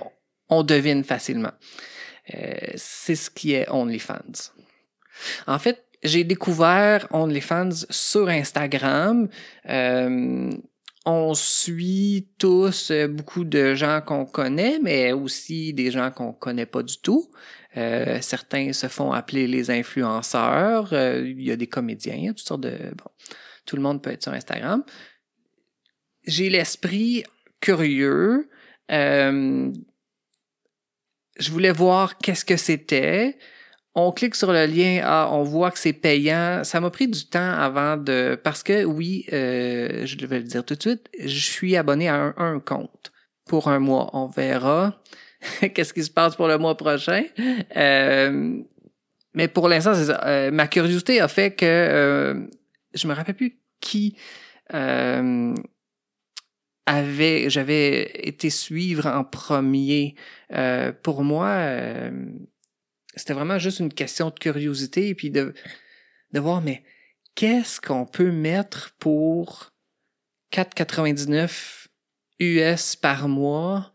on 0.50 0.63
devine 0.63 1.03
facilement. 1.03 1.53
Euh, 2.36 2.53
c'est 2.75 3.15
ce 3.15 3.30
qui 3.30 3.53
est 3.53 3.70
OnlyFans. 3.70 4.53
En 5.48 5.60
fait, 5.60 5.86
j'ai 6.03 6.24
découvert 6.25 7.08
OnlyFans 7.12 7.86
sur 7.89 8.27
Instagram. 8.27 9.29
Euh, 9.70 10.50
on 11.05 11.34
suit 11.34 12.29
tous 12.38 12.91
euh, 12.91 13.08
beaucoup 13.08 13.46
de 13.46 13.74
gens 13.74 14.01
qu'on 14.01 14.25
connaît, 14.25 14.79
mais 14.82 15.13
aussi 15.13 15.74
des 15.74 15.91
gens 15.91 16.12
qu'on 16.12 16.34
connaît 16.34 16.65
pas 16.65 16.84
du 16.84 16.98
tout. 16.98 17.32
Euh, 17.77 18.20
certains 18.22 18.74
se 18.74 18.88
font 18.88 19.13
appeler 19.13 19.48
les 19.48 19.72
influenceurs. 19.72 20.93
Il 20.93 21.41
y 21.41 21.51
a 21.51 21.55
des 21.55 21.67
comédiens, 21.67 22.34
toutes 22.34 22.48
sortes 22.48 22.62
de... 22.62 22.77
Bon, 22.98 23.10
tout 23.65 23.77
le 23.77 23.82
monde 23.82 24.03
peut 24.03 24.12
être 24.12 24.24
sur 24.24 24.34
Instagram. 24.34 24.84
J'ai 26.25 26.50
l'esprit 26.50 27.24
curieux. 27.62 28.50
Je 28.89 29.72
voulais 31.50 31.72
voir 31.72 32.17
qu'est-ce 32.17 32.46
que 32.46 32.58
c'était. 32.58 33.38
On 33.96 34.12
clique 34.12 34.34
sur 34.34 34.52
le 34.52 34.66
lien, 34.66 35.02
ah, 35.04 35.30
on 35.32 35.44
voit 35.44 35.70
que 35.70 35.78
c'est 35.78 35.94
payant. 35.94 36.64
Ça 36.64 36.80
m'a 36.80 36.90
pris 36.90 37.08
du 37.08 37.26
temps 37.28 37.54
avant 37.54 37.96
de... 37.96 38.40
Parce 38.44 38.64
que 38.64 38.86
oui, 38.86 39.28
euh, 39.32 40.04
je 40.06 40.26
vais 40.26 40.40
le 40.40 40.46
dire 40.46 40.66
tout 40.66 40.74
de 40.74 40.82
suite, 40.82 41.08
je 41.20 41.40
suis 41.40 41.76
abonné 41.78 42.10
à 42.10 42.34
un, 42.38 42.60
compte 42.60 43.12
pour 43.46 43.68
un 43.68 43.78
mois. 43.78 44.10
On 44.14 44.26
verra 44.26 45.00
qu'est-ce 45.76 45.94
qui 45.94 46.04
se 46.04 46.10
passe 46.10 46.36
pour 46.36 46.48
le 46.48 46.58
mois 46.58 46.76
prochain. 46.76 47.24
Euh, 47.76 48.58
mais 49.36 49.48
pour 49.48 49.70
l'instant, 49.70 49.94
c'est 49.94 50.06
ça. 50.06 50.26
Euh, 50.26 50.50
ma 50.50 50.66
curiosité 50.66 51.22
a 51.22 51.28
fait 51.28 51.52
que 51.52 52.50
je 52.96 53.08
me 53.08 53.14
rappelle 53.14 53.36
plus 53.36 53.60
qui 53.80 54.16
avait 56.88 57.50
j'avais 57.50 58.28
été 58.28 58.50
suivre 58.50 59.06
en 59.06 59.24
premier. 59.24 60.16
Pour 61.04 61.24
moi, 61.24 62.10
c'était 63.15 63.34
vraiment 63.34 63.60
juste 63.60 63.79
une 63.79 63.93
question 63.93 64.29
de 64.29 64.39
curiosité 64.39 65.10
et 65.10 65.15
puis 65.15 65.29
de, 65.29 65.53
de 66.32 66.39
voir, 66.39 66.62
mais 66.62 66.84
qu'est-ce 67.36 67.79
qu'on 67.82 68.05
peut 68.05 68.32
mettre 68.32 68.96
pour 69.00 69.72
4,99 70.51 71.88
US 72.39 72.96
par 72.96 73.27
mois 73.27 73.93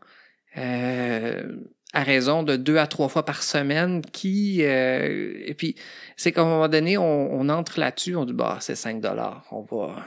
euh, 0.56 1.56
à 1.92 2.02
raison 2.02 2.42
de 2.42 2.56
deux 2.56 2.76
à 2.76 2.86
trois 2.86 3.08
fois 3.08 3.24
par 3.24 3.42
semaine 3.42 4.02
qui 4.02 4.62
euh, 4.62 5.34
et 5.44 5.54
puis 5.54 5.76
c'est 6.16 6.32
qu'à 6.32 6.42
un 6.42 6.44
moment 6.44 6.68
donné 6.68 6.98
on, 6.98 7.48
entre 7.48 7.80
là-dessus 7.80 8.16
on 8.16 8.24
dit 8.24 8.32
bah 8.32 8.58
c'est 8.60 8.74
5 8.74 9.00
dollars 9.00 9.46
on 9.50 9.62
va 9.62 10.04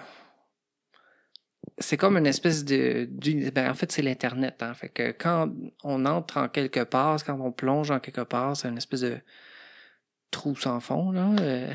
c'est 1.82 1.98
comme 1.98 2.18
une 2.18 2.28
espèce 2.28 2.64
de 2.66 3.10
ben, 3.54 3.70
en 3.70 3.74
fait 3.74 3.92
c'est 3.92 4.02
l'internet 4.02 4.56
hein. 4.62 4.74
fait 4.74 4.90
que 4.90 5.12
quand 5.12 5.52
on 5.84 6.06
entre 6.06 6.38
en 6.38 6.48
quelque 6.48 6.84
part 6.84 7.24
quand 7.24 7.40
on 7.40 7.52
plonge 7.52 7.92
en 7.92 8.00
quelque 8.00 8.22
part 8.22 8.56
c'est 8.56 8.70
une 8.70 8.78
espèce 8.78 9.02
de 9.02 9.18
trou 10.32 10.56
sans 10.56 10.80
fond 10.80 11.12
là 11.12 11.30
Euh, 11.40 11.72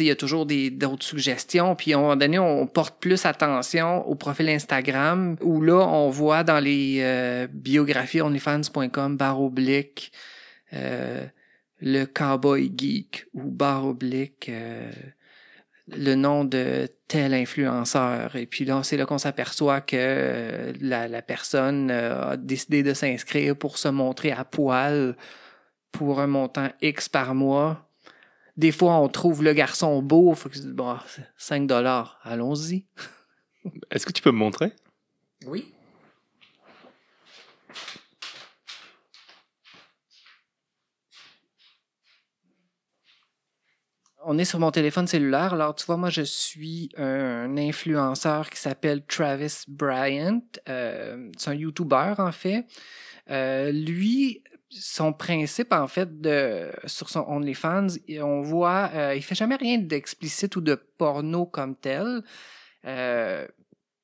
il 0.00 0.06
y 0.06 0.10
a 0.10 0.16
toujours 0.16 0.46
des 0.46 0.70
d'autres 0.70 1.04
suggestions 1.04 1.74
puis 1.74 1.92
à 1.92 1.98
un 1.98 2.00
moment 2.00 2.16
donné 2.16 2.38
on 2.38 2.66
porte 2.66 3.00
plus 3.00 3.26
attention 3.26 4.06
au 4.06 4.14
profil 4.14 4.48
Instagram 4.48 5.36
où 5.40 5.60
là 5.60 5.86
on 5.86 6.08
voit 6.08 6.44
dans 6.44 6.60
les 6.60 6.98
euh, 7.00 7.46
biographies 7.52 8.22
onlyfans.com 8.22 9.16
barre 9.16 9.40
oblique 9.40 10.12
euh, 10.72 11.26
le 11.80 12.04
cowboy 12.04 12.72
geek 12.76 13.26
ou 13.34 13.50
barre 13.50 13.86
oblique 13.86 14.48
euh, 14.48 14.90
le 15.96 16.14
nom 16.14 16.44
de 16.44 16.88
tel 17.06 17.34
influenceur. 17.34 18.36
Et 18.36 18.46
puis 18.46 18.64
là, 18.64 18.82
c'est 18.82 18.96
là 18.96 19.06
qu'on 19.06 19.18
s'aperçoit 19.18 19.80
que 19.80 19.96
euh, 19.98 20.72
la, 20.80 21.08
la 21.08 21.22
personne 21.22 21.90
euh, 21.90 22.32
a 22.32 22.36
décidé 22.36 22.82
de 22.82 22.94
s'inscrire 22.94 23.56
pour 23.56 23.78
se 23.78 23.88
montrer 23.88 24.32
à 24.32 24.44
poil 24.44 25.16
pour 25.92 26.20
un 26.20 26.26
montant 26.26 26.68
X 26.82 27.08
par 27.08 27.34
mois. 27.34 27.88
Des 28.56 28.72
fois, 28.72 28.96
on 28.98 29.08
trouve 29.08 29.42
le 29.42 29.52
garçon 29.52 30.02
beau, 30.02 30.34
faut 30.34 30.48
que 30.48 30.58
bon, 30.58 30.96
c'est 31.06 31.26
5 31.36 31.66
dollars, 31.66 32.18
allons-y. 32.22 32.86
Est-ce 33.90 34.04
que 34.04 34.12
tu 34.12 34.20
peux 34.20 34.32
me 34.32 34.38
montrer? 34.38 34.72
Oui. 35.46 35.72
On 44.30 44.36
est 44.36 44.44
sur 44.44 44.58
mon 44.60 44.70
téléphone 44.70 45.06
cellulaire. 45.06 45.54
Alors, 45.54 45.74
tu 45.74 45.86
vois, 45.86 45.96
moi, 45.96 46.10
je 46.10 46.20
suis 46.20 46.90
un 46.98 47.56
influenceur 47.56 48.50
qui 48.50 48.58
s'appelle 48.58 49.02
Travis 49.06 49.64
Bryant. 49.68 50.42
Euh, 50.68 51.30
c'est 51.38 51.48
un 51.48 51.54
YouTuber, 51.54 52.12
en 52.18 52.30
fait. 52.30 52.66
Euh, 53.30 53.72
lui, 53.72 54.44
son 54.68 55.14
principe, 55.14 55.72
en 55.72 55.88
fait, 55.88 56.20
de, 56.20 56.70
sur 56.84 57.08
son 57.08 57.20
OnlyFans, 57.20 57.86
on 58.20 58.42
voit, 58.42 58.90
euh, 58.92 59.14
il 59.16 59.22
fait 59.22 59.34
jamais 59.34 59.56
rien 59.56 59.78
d'explicite 59.78 60.56
ou 60.56 60.60
de 60.60 60.74
porno 60.74 61.46
comme 61.46 61.74
tel. 61.74 62.22
Euh, 62.84 63.48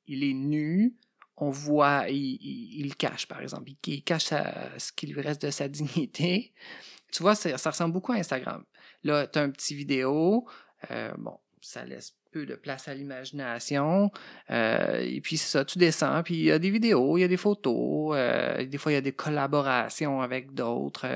il 0.07 0.25
est 0.25 0.33
nu, 0.33 0.95
on 1.37 1.51
voit, 1.51 2.07
il, 2.09 2.39
il, 2.41 2.87
il 2.87 2.97
cache, 2.97 3.29
par 3.29 3.43
exemple. 3.43 3.69
Il, 3.69 3.93
il 3.93 4.03
cache 4.03 4.25
sa- 4.25 4.71
ce 4.79 4.91
qui 4.91 5.07
lui 5.07 5.21
reste 5.21 5.43
de 5.43 5.51
sa 5.51 5.69
dignité. 5.79 6.55
Tu 7.13 7.23
vois, 7.23 7.35
ça, 7.35 7.59
ça 7.59 7.71
ressemble 7.73 7.93
beaucoup 7.93 8.13
à 8.13 8.17
Instagram. 8.17 8.65
Là, 9.05 9.27
tu 9.27 9.39
as 9.39 9.43
un 9.43 9.51
petit 9.51 9.75
vidéo. 9.75 10.47
euh, 10.91 11.13
bon, 11.19 11.39
ça 11.61 11.85
laisse 11.85 12.15
peu 12.31 12.47
de 12.47 12.57
place 12.57 12.89
à 12.89 12.95
l'imagination. 12.95 14.11
Euh, 14.51 15.01
et 15.01 15.21
puis 15.21 15.37
c'est 15.37 15.49
ça, 15.49 15.65
tu 15.65 15.79
descends, 15.79 16.23
puis 16.23 16.35
il 16.35 16.45
y 16.45 16.51
a 16.51 16.59
des 16.59 16.71
vidéos, 16.71 17.17
il 17.17 17.21
y 17.21 17.25
a 17.25 17.29
des 17.29 17.37
photos, 17.37 18.13
euh, 18.17 18.65
des 18.67 18.77
fois 18.77 18.93
il 18.93 18.97
y 18.97 18.99
a 18.99 19.03
des 19.03 19.13
collaborations 19.13 20.21
avec 20.21 20.53
d'autres. 20.53 21.07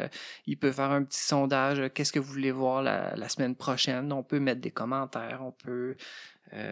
Il 0.47 0.57
peut 0.59 0.71
faire 0.71 0.91
un 0.91 1.03
petit 1.03 1.19
sondage, 1.19 1.91
qu'est-ce 1.93 2.13
que 2.13 2.21
vous 2.21 2.33
voulez 2.33 2.53
voir 2.53 2.83
la, 2.83 3.15
la, 3.17 3.29
semaine 3.29 3.57
prochaine. 3.57 4.13
On 4.13 4.23
peut 4.23 4.39
mettre 4.39 4.61
des 4.61 4.71
commentaires, 4.71 5.41
on 5.43 5.53
peut 5.53 5.97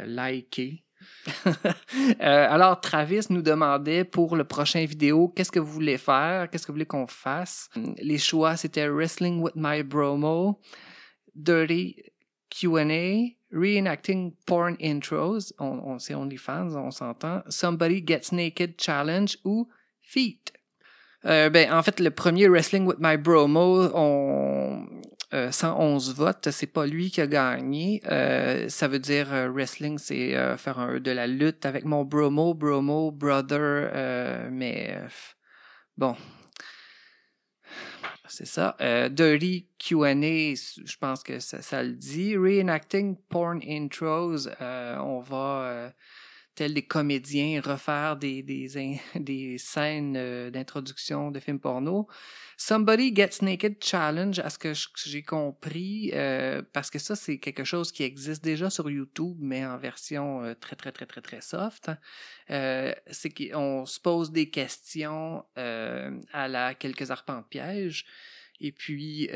liker. 0.06 0.82
alors, 2.20 2.80
Travis 2.80 3.26
nous 3.30 3.42
demandait 3.42 4.04
pour 4.04 4.36
le 4.36 4.44
prochain 4.44 4.84
vidéo, 4.84 5.28
qu'est-ce 5.28 5.52
que 5.52 5.60
vous 5.60 5.72
voulez 5.72 5.98
faire, 5.98 6.48
qu'est-ce 6.48 6.66
que 6.66 6.72
vous 6.72 6.76
voulez 6.76 6.86
qu'on 6.86 7.06
fasse? 7.06 7.68
Les 7.98 8.18
choix, 8.18 8.56
c'était 8.56 8.88
Wrestling 8.88 9.40
with 9.40 9.54
My 9.56 9.82
Bromo, 9.82 10.60
Dirty 11.36 12.02
QA, 12.50 13.36
Reenacting 13.52 14.34
Porn 14.46 14.76
Intros, 14.80 15.52
on, 15.58 15.80
on 15.84 15.98
c'est 15.98 16.14
OnlyFans, 16.14 16.74
on 16.74 16.90
s'entend, 16.90 17.42
Somebody 17.48 18.04
Gets 18.04 18.32
Naked 18.32 18.74
Challenge 18.80 19.36
ou 19.44 19.68
Feet. 20.02 20.52
Euh, 21.24 21.50
ben, 21.50 21.72
en 21.72 21.82
fait, 21.82 22.00
le 22.00 22.10
premier 22.10 22.48
Wrestling 22.48 22.86
with 22.86 22.98
My 23.00 23.16
Bromo, 23.16 23.90
on, 23.94 24.86
euh, 25.34 25.50
111 25.50 26.14
votes, 26.14 26.50
c'est 26.50 26.68
pas 26.68 26.86
lui 26.86 27.10
qui 27.10 27.20
a 27.20 27.26
gagné. 27.26 28.00
Euh, 28.06 28.68
ça 28.68 28.86
veut 28.86 29.00
dire 29.00 29.32
euh, 29.32 29.50
wrestling, 29.50 29.98
c'est 29.98 30.36
euh, 30.36 30.56
faire 30.56 30.78
un, 30.78 31.00
de 31.00 31.10
la 31.10 31.26
lutte 31.26 31.66
avec 31.66 31.84
mon 31.84 32.04
bromo, 32.04 32.54
bromo, 32.54 33.10
brother, 33.10 34.50
mais 34.52 34.96
bon, 35.96 36.14
c'est 38.28 38.46
ça. 38.46 38.76
Euh, 38.80 39.08
Dirty 39.08 39.66
QA, 39.78 40.14
je 40.14 40.96
pense 40.98 41.22
que 41.22 41.38
ça, 41.40 41.82
le 41.82 41.92
dit. 41.92 42.36
Reenacting 42.36 43.16
porn 43.28 43.60
intros, 43.66 44.48
euh, 44.60 44.96
on 44.98 45.20
va, 45.20 45.92
euh, 46.56 46.66
tel 46.66 46.74
des 46.74 46.86
comédiens, 46.86 47.60
refaire 47.60 48.16
des, 48.16 48.42
des, 48.42 49.00
des 49.14 49.58
scènes 49.58 50.16
euh, 50.16 50.50
d'introduction 50.50 51.30
de 51.30 51.40
films 51.40 51.60
porno. 51.60 52.08
Somebody 52.58 53.14
Gets 53.14 53.42
Naked 53.42 53.84
Challenge, 53.84 54.38
à 54.38 54.48
ce 54.48 54.58
que 54.58 54.72
j'ai 55.04 55.22
compris, 55.22 56.10
euh, 56.14 56.62
parce 56.72 56.90
que 56.90 56.98
ça, 56.98 57.14
c'est 57.14 57.38
quelque 57.38 57.64
chose 57.64 57.92
qui 57.92 58.02
existe 58.02 58.42
déjà 58.42 58.70
sur 58.70 58.88
YouTube, 58.88 59.36
mais 59.40 59.66
en 59.66 59.76
version 59.76 60.42
euh, 60.42 60.54
très, 60.54 60.74
très, 60.74 60.90
très, 60.90 61.04
très, 61.04 61.20
très 61.20 61.42
soft. 61.42 61.90
Euh, 62.50 62.94
c'est 63.10 63.28
qu'on 63.28 63.84
se 63.84 64.00
pose 64.00 64.32
des 64.32 64.48
questions 64.48 65.44
à 65.54 66.48
la 66.48 66.74
quelques 66.74 67.10
arpents 67.10 67.42
de. 67.50 68.06
Et 68.60 68.72
puis, 68.72 69.28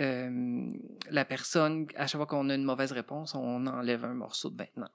la 1.11 1.25
personne, 1.27 1.87
à 1.97 2.07
chaque 2.07 2.19
fois 2.19 2.27
qu'on 2.27 2.49
a 2.49 2.55
une 2.55 2.65
mauvaise 2.65 2.93
réponse, 2.93 3.35
on 3.35 3.67
enlève 3.67 4.05
un 4.05 4.15
morceau 4.15 4.49
de 4.49 4.57
vêtement. 4.57 4.91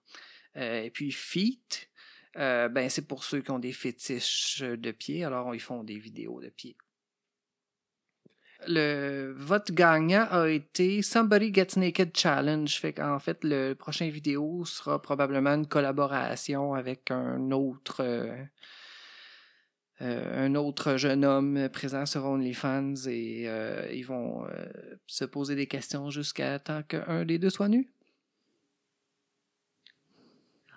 et 0.55 0.89
puis, 0.91 1.11
feet, 1.11 1.89
ben, 2.35 2.89
c'est 2.89 3.07
pour 3.07 3.23
ceux 3.23 3.41
qui 3.41 3.51
ont 3.51 3.59
des 3.59 3.73
fétiches 3.73 4.61
de 4.61 4.91
pieds, 4.91 5.23
alors 5.23 5.55
ils 5.55 5.61
font 5.61 5.83
des 5.83 5.97
vidéos 5.97 6.41
de 6.41 6.49
pieds 6.49 6.75
le 8.67 9.33
vote 9.37 9.71
gagnant 9.71 10.27
a 10.29 10.47
été 10.49 11.01
Somebody 11.01 11.53
Gets 11.53 11.77
Naked 11.77 12.15
Challenge. 12.15 12.73
Fait 12.79 12.93
qu'en 12.93 13.19
fait, 13.19 13.43
le 13.43 13.73
prochain 13.73 14.09
vidéo 14.09 14.65
sera 14.65 15.01
probablement 15.01 15.51
une 15.51 15.67
collaboration 15.67 16.73
avec 16.73 17.11
un 17.11 17.51
autre, 17.51 18.01
euh, 18.01 18.43
euh, 20.01 20.45
un 20.45 20.55
autre 20.55 20.97
jeune 20.97 21.25
homme 21.25 21.69
présent 21.69 22.05
sur 22.05 22.25
OnlyFans 22.25 23.07
et 23.07 23.45
euh, 23.47 23.87
ils 23.93 24.05
vont 24.05 24.45
se 25.07 25.25
poser 25.25 25.55
des 25.55 25.67
questions 25.67 26.09
jusqu'à 26.09 26.59
temps 26.59 26.83
qu'un 26.83 27.25
des 27.25 27.39
deux 27.39 27.49
soit 27.49 27.69
nu. 27.69 27.89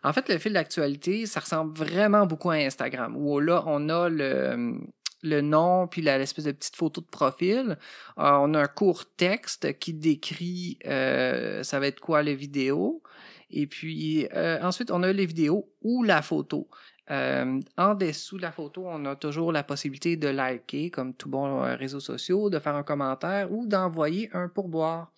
En 0.08 0.12
fait, 0.14 0.30
le 0.30 0.38
fil 0.38 0.54
d'actualité, 0.54 1.26
ça 1.26 1.40
ressemble 1.40 1.76
vraiment 1.76 2.24
beaucoup 2.24 2.48
à 2.48 2.54
Instagram, 2.54 3.14
où 3.14 3.40
là, 3.40 3.62
on 3.66 3.90
a 3.90 4.08
le, 4.08 5.40
nom 5.42 5.86
puis 5.86 6.00
l'espèce 6.00 6.46
de 6.46 6.52
petite 6.52 6.76
photo 6.76 7.02
de 7.02 7.06
profil. 7.06 7.76
Euh, 8.16 8.30
on 8.40 8.54
a 8.54 8.62
un 8.62 8.66
court 8.68 9.04
texte 9.16 9.78
qui 9.78 9.92
décrit 9.92 10.78
euh, 10.86 11.62
ça 11.62 11.78
va 11.78 11.88
être 11.88 12.00
quoi 12.00 12.22
les 12.22 12.34
vidéos. 12.34 13.02
Et 13.50 13.66
puis 13.66 14.26
euh, 14.34 14.58
ensuite, 14.62 14.90
on 14.90 15.02
a 15.02 15.12
les 15.12 15.26
vidéos 15.26 15.70
ou 15.82 16.02
la 16.04 16.22
photo. 16.22 16.68
en 17.10 17.94
dessous 17.94 18.38
de 18.38 18.42
la 18.42 18.52
photo, 18.52 18.84
on 18.86 19.04
a 19.04 19.14
toujours 19.14 19.52
la 19.52 19.62
possibilité 19.62 20.16
de 20.16 20.28
liker, 20.28 20.90
comme 20.90 21.12
tout 21.12 21.28
bon 21.28 21.60
réseau 21.76 22.00
social, 22.00 22.48
de 22.50 22.58
faire 22.58 22.76
un 22.76 22.82
commentaire 22.82 23.52
ou 23.52 23.66
d'envoyer 23.66 24.30
un 24.32 24.48
pourboire. 24.48 25.12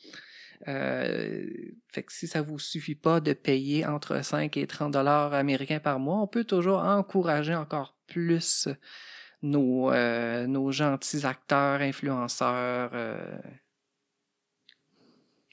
Fait 0.67 2.03
que 2.03 2.13
si 2.13 2.27
ça 2.27 2.43
vous 2.43 2.59
suffit 2.59 2.95
pas 2.95 3.21
de 3.21 3.33
payer 3.33 3.87
entre 3.87 4.23
5 4.25 4.57
et 4.57 4.67
30 4.67 4.93
dollars 4.93 5.33
américains 5.35 5.81
par 5.81 5.99
mois, 5.99 6.19
on 6.21 6.27
peut 6.27 6.45
toujours 6.45 6.81
encourager 6.81 7.55
encore 7.55 7.97
plus 8.07 8.69
nos, 9.43 9.91
euh, 9.91 10.47
nos 10.47 10.71
gentils 10.71 11.25
acteurs, 11.25 11.81
influenceurs. 11.81 12.91
Euh. 12.93 13.39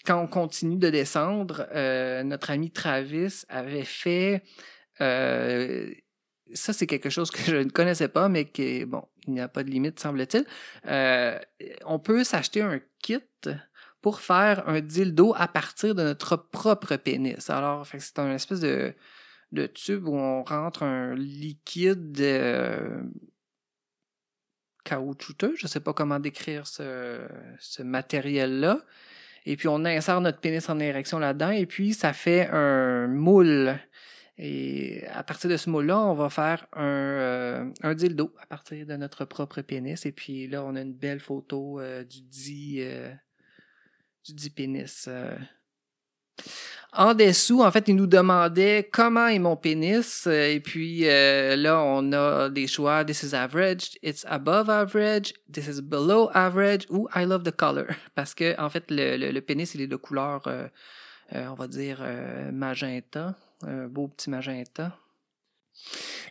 Quand 0.06 0.22
on 0.22 0.28
continue 0.28 0.78
de 0.78 0.90
descendre, 0.90 1.68
euh, 1.74 2.24
notre 2.24 2.52
ami 2.52 2.72
Travis 2.72 3.44
avait 3.50 3.84
fait 3.84 4.44
ça, 6.54 6.72
c'est 6.72 6.88
quelque 6.88 7.10
chose 7.10 7.30
que 7.30 7.42
je 7.42 7.58
ne 7.58 7.70
connaissais 7.70 8.08
pas, 8.08 8.30
mais 8.30 8.46
qui, 8.46 8.86
bon, 8.86 9.04
il 9.28 9.34
n'y 9.34 9.42
a 9.42 9.50
pas 9.50 9.64
de 9.64 9.70
limite, 9.70 10.00
semble-t-il. 10.00 10.46
on 11.86 12.00
peut 12.00 12.24
s'acheter 12.24 12.62
un 12.62 12.80
kit 13.00 13.20
pour 14.02 14.22
faire 14.22 14.68
un 14.68 14.82
dildo 14.82 15.34
à 15.36 15.48
partir 15.48 15.96
de 15.96 16.04
notre 16.04 16.36
propre 16.36 16.96
pénis. 16.96 17.50
Alors, 17.50 17.86
c'est 17.86 18.20
un 18.20 18.32
espèce 18.34 18.60
de, 18.60 18.94
tube 19.74 20.08
où 20.08 20.16
on 20.16 20.44
rentre 20.44 20.84
un 20.84 21.16
liquide 21.16 22.22
caoutchouteux, 24.88 25.54
je 25.56 25.66
ne 25.66 25.70
sais 25.70 25.80
pas 25.80 25.94
comment 25.94 26.20
décrire 26.20 26.66
ce, 26.66 27.82
matériel-là. 27.82 28.80
Et 29.46 29.56
puis 29.56 29.68
on 29.68 29.86
insère 29.86 30.20
notre 30.20 30.40
pénis 30.40 30.68
en 30.70 30.80
érection 30.80 31.20
là-dedans 31.20 31.52
et 31.52 31.66
puis 31.66 31.94
ça 31.94 32.14
fait 32.14 32.50
un 32.52 33.08
moule. 33.08 33.80
Et 34.38 35.04
à 35.08 35.24
partir 35.24 35.50
de 35.50 35.58
ce 35.58 35.70
moule-là, 35.70 36.00
on 36.00 36.14
va 36.14 36.30
faire 36.30 36.68
un, 36.74 36.84
euh, 36.84 37.94
dildo 37.96 38.34
à 38.40 38.46
partir 38.46 38.86
de 38.86 38.96
notre 38.96 39.26
propre 39.26 39.62
pénis. 39.62 40.06
Et 40.06 40.12
puis 40.12 40.48
là, 40.48 40.64
on 40.64 40.76
a 40.76 40.82
une 40.82 40.94
belle 40.94 41.20
photo 41.20 41.80
euh, 41.80 42.04
du 42.04 42.22
dit, 42.22 42.78
euh, 42.82 43.12
du 44.28 44.34
dit 44.34 44.50
pénis. 44.50 45.10
En 46.94 47.14
dessous, 47.14 47.62
en 47.62 47.70
fait, 47.70 47.88
il 47.90 47.96
nous 47.96 48.08
demandait 48.08 48.90
comment 48.92 49.28
est 49.28 49.40
mon 49.40 49.56
pénis. 49.56 50.26
Euh, 50.26 50.54
et 50.54 50.60
puis 50.60 51.08
euh, 51.08 51.56
là, 51.56 51.82
on 51.84 52.12
a 52.14 52.50
des 52.50 52.66
choix. 52.66 53.04
This 53.04 53.24
is 53.24 53.36
average, 53.36 54.00
it's 54.02 54.26
above 54.26 54.70
average, 54.70 55.34
this 55.52 55.68
is 55.68 55.82
below 55.82 56.32
average 56.34 56.88
ou 56.90 57.08
I 57.14 57.26
love 57.26 57.44
the 57.44 57.56
color. 57.56 57.88
Parce 58.16 58.34
que, 58.34 58.60
en 58.60 58.70
fait, 58.70 58.86
le, 58.90 59.18
le, 59.18 59.42
pénis, 59.42 59.76
il 59.76 59.82
est 59.82 59.88
de 59.88 59.96
couleur, 59.96 60.48
euh, 60.48 60.68
on 61.32 61.56
va 61.56 61.68
dire, 61.68 62.04
magenta. 62.52 63.36
Un 63.64 63.88
beau 63.88 64.08
petit 64.08 64.30
magenta. 64.30 64.98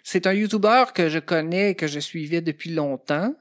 C'est 0.03 0.27
un 0.27 0.33
YouTuber 0.33 0.85
que 0.95 1.09
je 1.09 1.19
connais, 1.19 1.75
que 1.75 1.87
je 1.87 2.01
suivais 2.01 2.41
depuis 2.41 2.71
longtemps. 2.71 3.35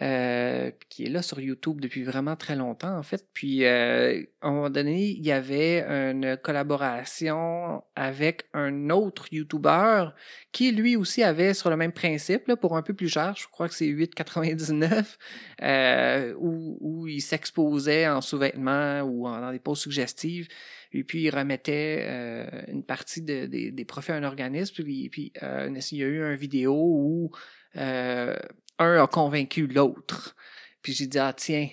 Euh, 0.00 0.70
qui 0.90 1.06
est 1.06 1.08
là 1.08 1.22
sur 1.22 1.40
YouTube 1.40 1.80
depuis 1.80 2.04
vraiment 2.04 2.36
très 2.36 2.54
longtemps, 2.54 2.96
en 2.96 3.02
fait. 3.02 3.26
Puis, 3.34 3.64
euh, 3.64 4.22
à 4.40 4.46
un 4.46 4.52
moment 4.52 4.70
donné, 4.70 5.08
il 5.08 5.26
y 5.26 5.32
avait 5.32 5.82
une 5.82 6.36
collaboration 6.36 7.82
avec 7.96 8.44
un 8.54 8.90
autre 8.90 9.26
YouTuber 9.32 10.10
qui, 10.52 10.70
lui 10.70 10.94
aussi, 10.94 11.24
avait 11.24 11.52
sur 11.52 11.68
le 11.68 11.76
même 11.76 11.90
principe, 11.90 12.46
là, 12.46 12.56
pour 12.56 12.76
un 12.76 12.82
peu 12.82 12.94
plus 12.94 13.08
cher, 13.08 13.34
je 13.36 13.48
crois 13.48 13.68
que 13.68 13.74
c'est 13.74 13.88
8,99, 13.88 15.18
euh, 15.62 16.32
où, 16.38 16.78
où 16.80 17.08
il 17.08 17.20
s'exposait 17.20 18.06
en 18.06 18.20
sous-vêtements 18.20 19.00
ou 19.00 19.26
en, 19.26 19.40
dans 19.40 19.50
des 19.50 19.58
poses 19.58 19.80
suggestives. 19.80 20.46
Et 20.92 21.02
puis, 21.02 21.22
il 21.22 21.30
remettait 21.30 22.04
euh, 22.06 22.46
une 22.68 22.84
partie 22.84 23.22
de, 23.22 23.46
des 23.46 23.84
profits 23.84 24.12
à 24.12 24.14
un 24.14 24.22
organisme. 24.22 24.76
Puis, 24.84 25.08
puis 25.08 25.32
euh, 25.42 25.76
il 25.90 25.98
y 25.98 26.04
a 26.04 26.06
eu 26.06 26.22
une 26.22 26.36
vidéo 26.36 26.74
où 26.76 27.30
euh, 27.76 28.36
un 28.78 29.02
a 29.02 29.06
convaincu 29.06 29.66
l'autre. 29.66 30.36
Puis 30.82 30.92
j'ai 30.92 31.06
dit, 31.06 31.18
ah 31.18 31.32
tiens, 31.32 31.68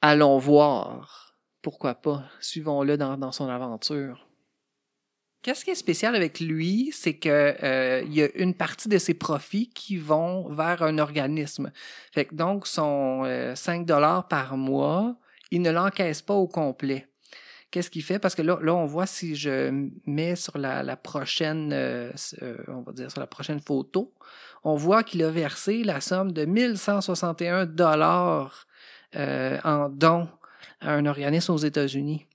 allons 0.00 0.38
voir. 0.38 1.36
Pourquoi 1.62 1.94
pas? 1.94 2.24
Suivons-le 2.40 2.96
dans, 2.96 3.32
son 3.32 3.48
aventure. 3.48 4.26
Qu'est-ce 5.42 5.64
qui 5.64 5.70
est 5.70 5.76
spécial 5.76 6.16
avec 6.16 6.40
lui, 6.40 6.90
c'est 6.92 7.14
que 7.14 7.28
euh, 7.62 8.02
il 8.02 8.14
y 8.14 8.22
a 8.22 8.28
une 8.36 8.54
partie 8.54 8.88
de 8.88 8.98
ses 8.98 9.14
profits 9.14 9.70
qui 9.70 9.96
vont 9.96 10.48
vers 10.48 10.82
un 10.82 10.98
organisme. 10.98 11.70
Fait 12.12 12.28
donc 12.32 12.66
son 12.66 13.22
5 13.54 13.80
euh, 13.80 13.84
dollars 13.84 14.26
par 14.28 14.56
mois, 14.56 15.16
il 15.50 15.62
ne 15.62 15.70
l'encaisse 15.70 16.22
pas 16.22 16.34
au 16.34 16.48
complet. 16.48 17.07
Qu'est-ce 17.70 17.90
qu'il 17.90 18.02
fait? 18.02 18.18
Parce 18.18 18.34
que 18.34 18.42
là, 18.42 18.58
là, 18.62 18.74
on 18.74 18.86
voit 18.86 19.06
si 19.06 19.36
je 19.36 19.88
mets 20.06 20.36
sur 20.36 20.56
la, 20.56 20.96
prochaine, 20.96 21.70
euh, 21.72 22.10
on 22.68 22.80
va 22.80 22.92
dire 22.92 23.10
sur 23.10 23.20
la 23.20 23.26
prochaine 23.26 23.60
photo, 23.60 24.14
on 24.64 24.74
voit 24.74 25.02
qu'il 25.02 25.22
a 25.22 25.30
versé 25.30 25.84
la 25.84 26.00
somme 26.00 26.32
de 26.32 26.44
1161 26.44 27.66
dollars 27.66 28.66
euh, 29.16 29.58
en 29.64 29.88
dons 29.88 30.28
à 30.80 30.92
un 30.92 31.06
organisme 31.06 31.52
aux 31.52 31.58
États-Unis. 31.58 32.26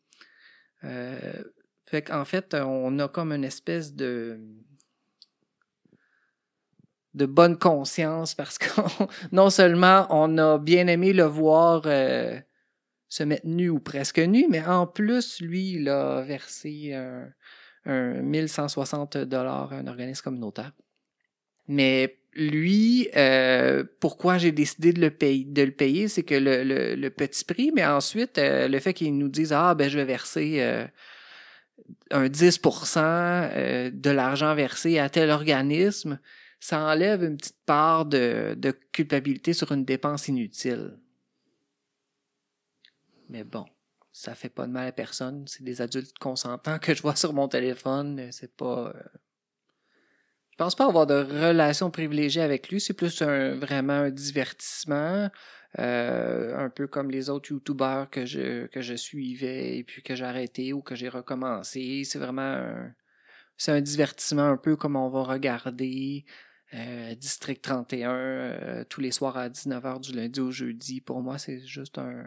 Euh, 0.84 1.44
Fait 1.84 2.04
qu'en 2.04 2.26
fait, 2.26 2.54
on 2.54 3.00
a 3.00 3.08
comme 3.08 3.32
une 3.32 3.44
espèce 3.44 3.94
de 3.94 4.40
de 7.14 7.26
bonne 7.28 7.58
conscience 7.58 8.34
parce 8.34 8.58
que 8.60 8.70
non 9.32 9.50
seulement 9.50 10.08
on 10.10 10.38
a 10.38 10.58
bien 10.58 10.88
aimé 10.88 11.14
le 11.14 11.24
voir 11.24 11.84
euh, 11.86 12.40
se 13.14 13.22
mettre 13.22 13.46
nu 13.46 13.70
ou 13.70 13.80
presque 13.80 14.18
nu, 14.18 14.48
mais 14.50 14.66
en 14.66 14.88
plus, 14.88 15.40
lui, 15.40 15.74
il 15.74 15.88
a 15.88 16.22
versé 16.22 16.94
un, 16.96 17.30
un 17.86 18.24
1160 18.24 19.18
dollars 19.18 19.72
à 19.72 19.76
un 19.76 19.86
organisme 19.86 20.24
communautaire. 20.24 20.72
Mais 21.68 22.18
lui, 22.34 23.10
euh, 23.16 23.84
pourquoi 24.00 24.40
j'ai 24.40 24.52
décidé 24.52 24.94
de 24.94 25.00
le 25.00 25.12
payer, 25.12 25.46
de 25.46 25.62
le 25.62 25.72
payer, 25.72 26.08
c'est 26.08 26.24
que 26.24 26.34
le, 26.34 27.10
petit 27.10 27.46
prix, 27.46 27.72
mais 27.72 27.86
ensuite, 27.86 28.40
euh, 28.40 28.68
le 28.68 28.80
fait 28.80 28.96
qu'il 28.96 29.16
nous 29.16 29.30
dise 29.30 29.54
Ah, 29.54 29.76
ben, 29.76 29.88
je 29.88 30.00
vais 30.00 30.06
verser 30.06 30.56
euh, 30.62 30.88
un 32.10 32.26
10% 32.26 32.98
euh, 32.98 33.92
de 33.94 34.10
l'argent 34.10 34.56
versé 34.56 34.98
à 34.98 35.10
tel 35.10 35.30
organisme, 35.30 36.20
ça 36.60 36.80
enlève 36.80 37.24
une 37.24 37.38
petite 37.38 37.64
part 37.68 38.08
de 38.08 38.72
culpabilité 38.92 39.54
sur 39.54 39.72
une 39.72 39.86
dépense 39.86 40.30
inutile. 40.30 40.98
Mais 43.30 43.44
bon, 43.44 43.66
ça 44.12 44.36
fait 44.36 44.50
pas 44.50 44.68
de 44.68 44.72
mal 44.72 44.88
à 44.88 44.92
personne. 44.92 45.46
C'est 45.48 45.64
des 45.64 45.82
adultes 45.82 46.18
consentants 46.20 46.80
que 46.80 46.94
je 46.94 47.02
vois 47.02 47.16
sur 47.16 47.34
mon 47.34 47.48
téléphone. 47.48 48.32
C'est 48.32 48.56
pas. 48.56 48.94
Je 50.52 50.58
pense 50.58 50.76
pas 50.76 50.86
avoir 50.86 51.08
de 51.08 51.16
relation 51.16 51.90
privilégiée 51.90 52.44
avec 52.44 52.70
lui. 52.70 52.80
C'est 52.80 52.94
plus 52.94 53.22
un, 53.22 53.56
vraiment 53.56 53.94
un 53.94 54.12
divertissement. 54.12 55.30
Euh, 55.80 56.56
un 56.56 56.70
peu 56.70 56.86
comme 56.86 57.10
les 57.10 57.32
autres 57.32 57.50
youtubeurs 57.50 58.08
que 58.12 58.28
je, 58.28 58.68
que 58.68 58.82
je 58.82 58.94
suivais 58.94 59.78
et 59.78 59.84
puis 59.84 60.04
que 60.04 60.14
j'ai 60.14 60.26
arrêté 60.26 60.72
ou 60.72 60.84
que 60.84 60.94
j'ai 60.94 61.10
recommencé. 61.10 62.04
C'est 62.06 62.20
vraiment 62.20 62.42
un, 62.42 62.94
c'est 63.58 63.72
un 63.72 63.82
divertissement 63.82 64.44
un 64.44 64.58
peu 64.58 64.76
comme 64.76 64.96
on 64.96 65.10
va 65.10 65.24
regarder 65.24 66.26
euh, 66.76 67.16
District 67.16 67.62
31 67.62 68.14
euh, 68.14 68.84
tous 68.88 69.02
les 69.02 69.12
soirs 69.12 69.38
à 69.38 69.50
19h 69.50 70.02
du 70.02 70.14
lundi 70.14 70.40
au 70.40 70.52
jeudi. 70.52 71.02
Pour 71.02 71.22
moi, 71.22 71.40
c'est 71.40 71.66
juste 71.66 71.98
un, 71.98 72.24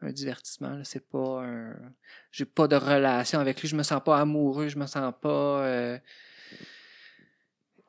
un 0.00 0.12
divertissement. 0.12 0.80
C'est 0.84 1.08
pas 1.08 1.42
un. 1.44 1.74
J'ai 2.30 2.44
pas 2.44 2.68
de 2.68 2.76
relation 2.76 3.40
avec 3.40 3.60
lui. 3.60 3.68
Je 3.68 3.76
me 3.76 3.82
sens 3.82 4.02
pas 4.04 4.18
amoureux. 4.20 4.68
Je 4.68 4.78
me 4.78 4.86
sens 4.86 5.12
pas. 5.20 5.62
Euh... 5.64 5.98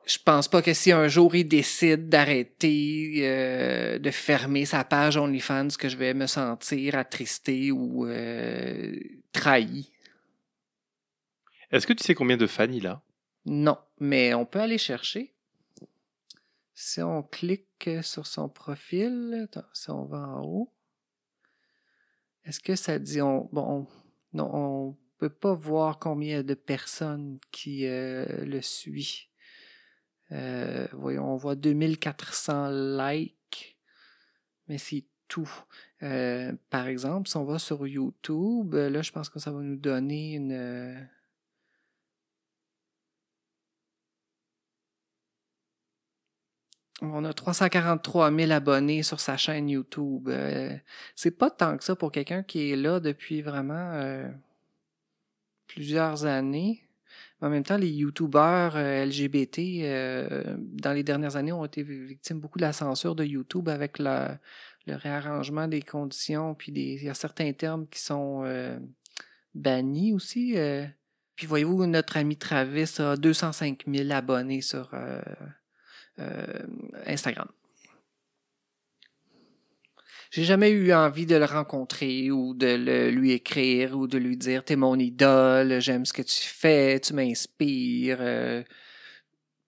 Je 0.06 0.18
pense 0.18 0.48
pas 0.48 0.60
que 0.60 0.72
si 0.72 0.90
un 0.90 1.06
jour 1.06 1.36
il 1.36 1.44
décide 1.44 2.08
d'arrêter, 2.08 3.20
euh, 3.28 3.98
de 3.98 4.10
fermer 4.10 4.64
sa 4.64 4.82
page 4.82 5.16
OnlyFans, 5.16 5.68
que 5.78 5.88
je 5.88 5.96
vais 5.96 6.14
me 6.14 6.26
sentir 6.26 6.96
attristé 6.96 7.70
ou 7.70 8.06
euh, 8.06 8.96
trahi. 9.30 9.92
Est-ce 11.70 11.86
que 11.86 11.92
tu 11.92 12.02
sais 12.02 12.14
combien 12.14 12.36
de 12.36 12.48
fans 12.48 12.72
il 12.72 12.88
a? 12.88 13.02
Non, 13.46 13.78
mais 14.00 14.34
on 14.34 14.44
peut 14.44 14.60
aller 14.60 14.78
chercher. 14.78 15.32
Si 16.74 17.00
on 17.02 17.22
clique 17.22 17.88
sur 18.02 18.26
son 18.26 18.48
profil, 18.48 19.42
attends, 19.44 19.68
si 19.72 19.90
on 19.90 20.06
va 20.06 20.18
en 20.18 20.42
haut, 20.42 20.72
est-ce 22.44 22.60
que 22.60 22.76
ça 22.76 22.98
dit 22.98 23.20
on 23.20 23.48
bon 23.52 23.86
non 24.32 24.50
on 24.52 24.96
peut 25.20 25.28
pas 25.28 25.52
voir 25.52 25.98
combien 25.98 26.42
de 26.42 26.54
personnes 26.54 27.38
qui 27.52 27.86
euh, 27.86 28.24
le 28.46 28.62
suit. 28.62 29.28
Euh, 30.32 30.86
voyons, 30.92 31.30
on 31.30 31.36
voit 31.36 31.56
2400 31.56 32.70
likes, 32.70 33.76
mais 34.66 34.78
c'est 34.78 35.04
tout. 35.28 35.50
Euh, 36.02 36.52
par 36.70 36.86
exemple, 36.86 37.28
si 37.28 37.36
on 37.36 37.44
va 37.44 37.58
sur 37.58 37.86
YouTube, 37.86 38.74
là, 38.74 39.02
je 39.02 39.12
pense 39.12 39.28
que 39.28 39.38
ça 39.38 39.52
va 39.52 39.60
nous 39.60 39.76
donner 39.76 40.34
une. 40.34 41.08
On 47.02 47.24
a 47.24 47.32
343 47.32 48.30
000 48.30 48.50
abonnés 48.50 49.02
sur 49.02 49.20
sa 49.20 49.36
chaîne 49.36 49.70
YouTube. 49.70 50.28
Euh, 50.28 50.76
c'est 51.14 51.30
pas 51.30 51.50
tant 51.50 51.78
que 51.78 51.84
ça 51.84 51.96
pour 51.96 52.12
quelqu'un 52.12 52.42
qui 52.42 52.70
est 52.70 52.76
là 52.76 53.00
depuis 53.00 53.40
vraiment 53.40 53.92
euh, 53.94 54.28
plusieurs 55.66 56.26
années. 56.26 56.82
En 57.40 57.48
même 57.48 57.64
temps, 57.64 57.78
les 57.78 57.88
YouTubeurs 57.88 58.74
euh, 58.76 59.06
LGBT, 59.06 60.58
dans 60.58 60.92
les 60.92 61.02
dernières 61.02 61.36
années, 61.36 61.52
ont 61.52 61.64
été 61.64 61.82
victimes 61.82 62.38
beaucoup 62.38 62.58
de 62.58 62.64
la 62.64 62.74
censure 62.74 63.14
de 63.14 63.24
YouTube 63.24 63.70
avec 63.70 63.98
le 63.98 64.36
réarrangement 64.86 65.68
des 65.68 65.80
conditions. 65.80 66.54
Puis 66.54 66.70
il 66.72 67.02
y 67.02 67.08
a 67.08 67.14
certains 67.14 67.52
termes 67.54 67.86
qui 67.88 68.00
sont 68.00 68.44
bannis 69.54 70.12
aussi. 70.12 70.54
Puis 71.34 71.46
voyez-vous, 71.46 71.86
notre 71.86 72.18
ami 72.18 72.36
Travis 72.36 72.96
a 72.98 73.16
205 73.16 73.84
000 73.86 74.10
abonnés 74.10 74.60
sur 74.60 74.90
Instagram. 77.06 77.48
J'ai 80.30 80.44
jamais 80.44 80.70
eu 80.70 80.92
envie 80.92 81.26
de 81.26 81.34
le 81.34 81.44
rencontrer 81.44 82.30
ou 82.30 82.54
de 82.54 82.76
le, 82.76 83.10
lui 83.10 83.32
écrire 83.32 83.98
ou 83.98 84.06
de 84.06 84.16
lui 84.16 84.36
dire 84.36 84.64
T'es 84.64 84.76
mon 84.76 84.96
idole, 84.96 85.80
j'aime 85.80 86.06
ce 86.06 86.12
que 86.12 86.22
tu 86.22 86.42
fais, 86.42 87.00
tu 87.00 87.14
m'inspires. 87.14 88.18
Euh, 88.20 88.62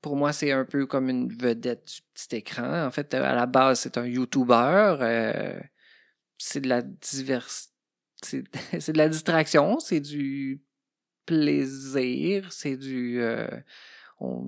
pour 0.01 0.17
moi, 0.17 0.33
c'est 0.33 0.53
un 0.53 0.65
peu 0.65 0.87
comme 0.87 1.09
une 1.09 1.33
vedette 1.33 1.87
du 1.87 2.01
petit 2.15 2.37
écran. 2.37 2.87
En 2.87 2.93
fait, 2.93 3.13
à 3.15 3.35
la 3.35 3.47
base, 3.47 3.81
c'est 3.81 3.99
un 3.99 4.07
YouTuber. 4.07 4.97
Euh, 5.01 5.61
c'est 6.39 6.61
de 6.61 6.69
la 6.69 6.83
diversité. 6.83 7.71
C'est 8.79 8.93
de 8.93 8.99
la 8.99 9.09
distraction, 9.09 9.81
c'est 9.81 9.99
du 9.99 10.63
plaisir, 11.27 12.53
c'est 12.53 12.77
du. 12.77 13.21
Euh, 13.21 13.49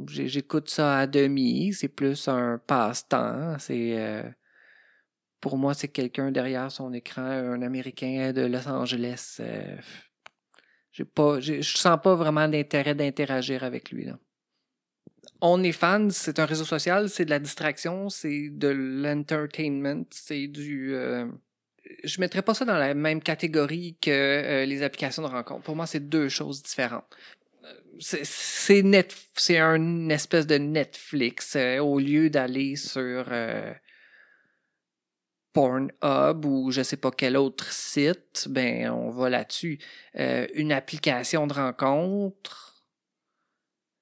j'écoute 0.08 0.70
ça 0.70 0.98
à 0.98 1.06
demi, 1.06 1.72
c'est 1.72 1.88
plus 1.88 2.28
un 2.28 2.58
passe-temps, 2.58 3.58
c'est 3.58 3.98
euh, 3.98 4.22
pour 5.40 5.58
moi 5.58 5.74
c'est 5.74 5.88
quelqu'un 5.88 6.30
derrière 6.30 6.70
son 6.70 6.92
écran, 6.92 7.22
un 7.22 7.62
Américain 7.62 8.32
de 8.32 8.42
Los 8.42 8.68
Angeles. 8.68 9.36
Euh, 9.40 9.76
j'ai 10.92 11.04
pas, 11.04 11.40
je 11.40 11.60
sens 11.60 11.98
pas 12.02 12.14
vraiment 12.14 12.48
d'intérêt 12.48 12.94
d'interagir 12.94 13.64
avec 13.64 13.90
lui 13.90 14.04
là. 14.04 14.18
On 15.40 15.62
est 15.62 15.72
fans, 15.72 16.10
c'est 16.10 16.38
un 16.38 16.46
réseau 16.46 16.64
social, 16.64 17.08
c'est 17.08 17.24
de 17.24 17.30
la 17.30 17.38
distraction, 17.38 18.08
c'est 18.08 18.50
de 18.50 18.68
l'entertainment, 18.68 20.04
c'est 20.10 20.46
du 20.46 20.94
euh, 20.94 21.26
je 22.04 22.20
mettrais 22.20 22.42
pas 22.42 22.54
ça 22.54 22.64
dans 22.64 22.78
la 22.78 22.94
même 22.94 23.20
catégorie 23.20 23.96
que 24.00 24.64
les 24.64 24.82
applications 24.82 25.22
de 25.22 25.28
rencontre. 25.28 25.62
Pour 25.62 25.76
moi, 25.76 25.86
c'est 25.86 26.08
deux 26.08 26.28
choses 26.28 26.62
différentes 26.62 27.04
c'est 28.00 28.82
net 28.82 29.14
c'est 29.36 29.58
un 29.58 30.08
espèce 30.08 30.46
de 30.46 30.56
Netflix 30.56 31.56
euh, 31.56 31.78
au 31.78 31.98
lieu 31.98 32.30
d'aller 32.30 32.76
sur 32.76 33.26
euh, 33.28 33.72
Pornhub 35.52 36.44
ou 36.44 36.70
je 36.70 36.82
sais 36.82 36.96
pas 36.96 37.10
quel 37.10 37.36
autre 37.36 37.72
site 37.72 38.46
ben 38.48 38.90
on 38.90 39.10
va 39.10 39.30
là-dessus. 39.30 39.78
Euh, 40.16 40.46
une 40.54 40.72
application 40.72 41.46
de 41.46 41.54
rencontre 41.54 42.84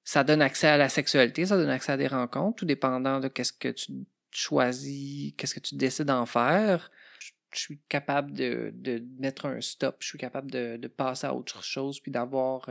ça 0.03 0.23
donne 0.23 0.41
accès 0.41 0.67
à 0.67 0.77
la 0.77 0.89
sexualité 0.89 1.45
ça 1.45 1.57
donne 1.57 1.69
accès 1.69 1.91
à 1.91 1.97
des 1.97 2.07
rencontres 2.07 2.57
tout 2.57 2.65
dépendant 2.65 3.19
de 3.19 3.27
qu'est-ce 3.27 3.53
que 3.53 3.69
tu 3.69 3.91
choisis 4.31 5.33
qu'est-ce 5.37 5.55
que 5.55 5.59
tu 5.59 5.75
décides 5.75 6.05
d'en 6.05 6.25
faire. 6.25 6.91
Je 7.53 7.59
suis 7.59 7.79
capable 7.87 8.33
de, 8.33 8.73
mettre 9.19 9.45
un 9.45 9.61
stop 9.61 9.97
je 9.99 10.07
suis 10.07 10.17
capable 10.17 10.49
de, 10.49 10.77
de 10.77 10.87
passer 10.87 11.27
à 11.27 11.35
autre 11.35 11.63
chose 11.63 11.99
puis 11.99 12.11
d'avoir 12.11 12.67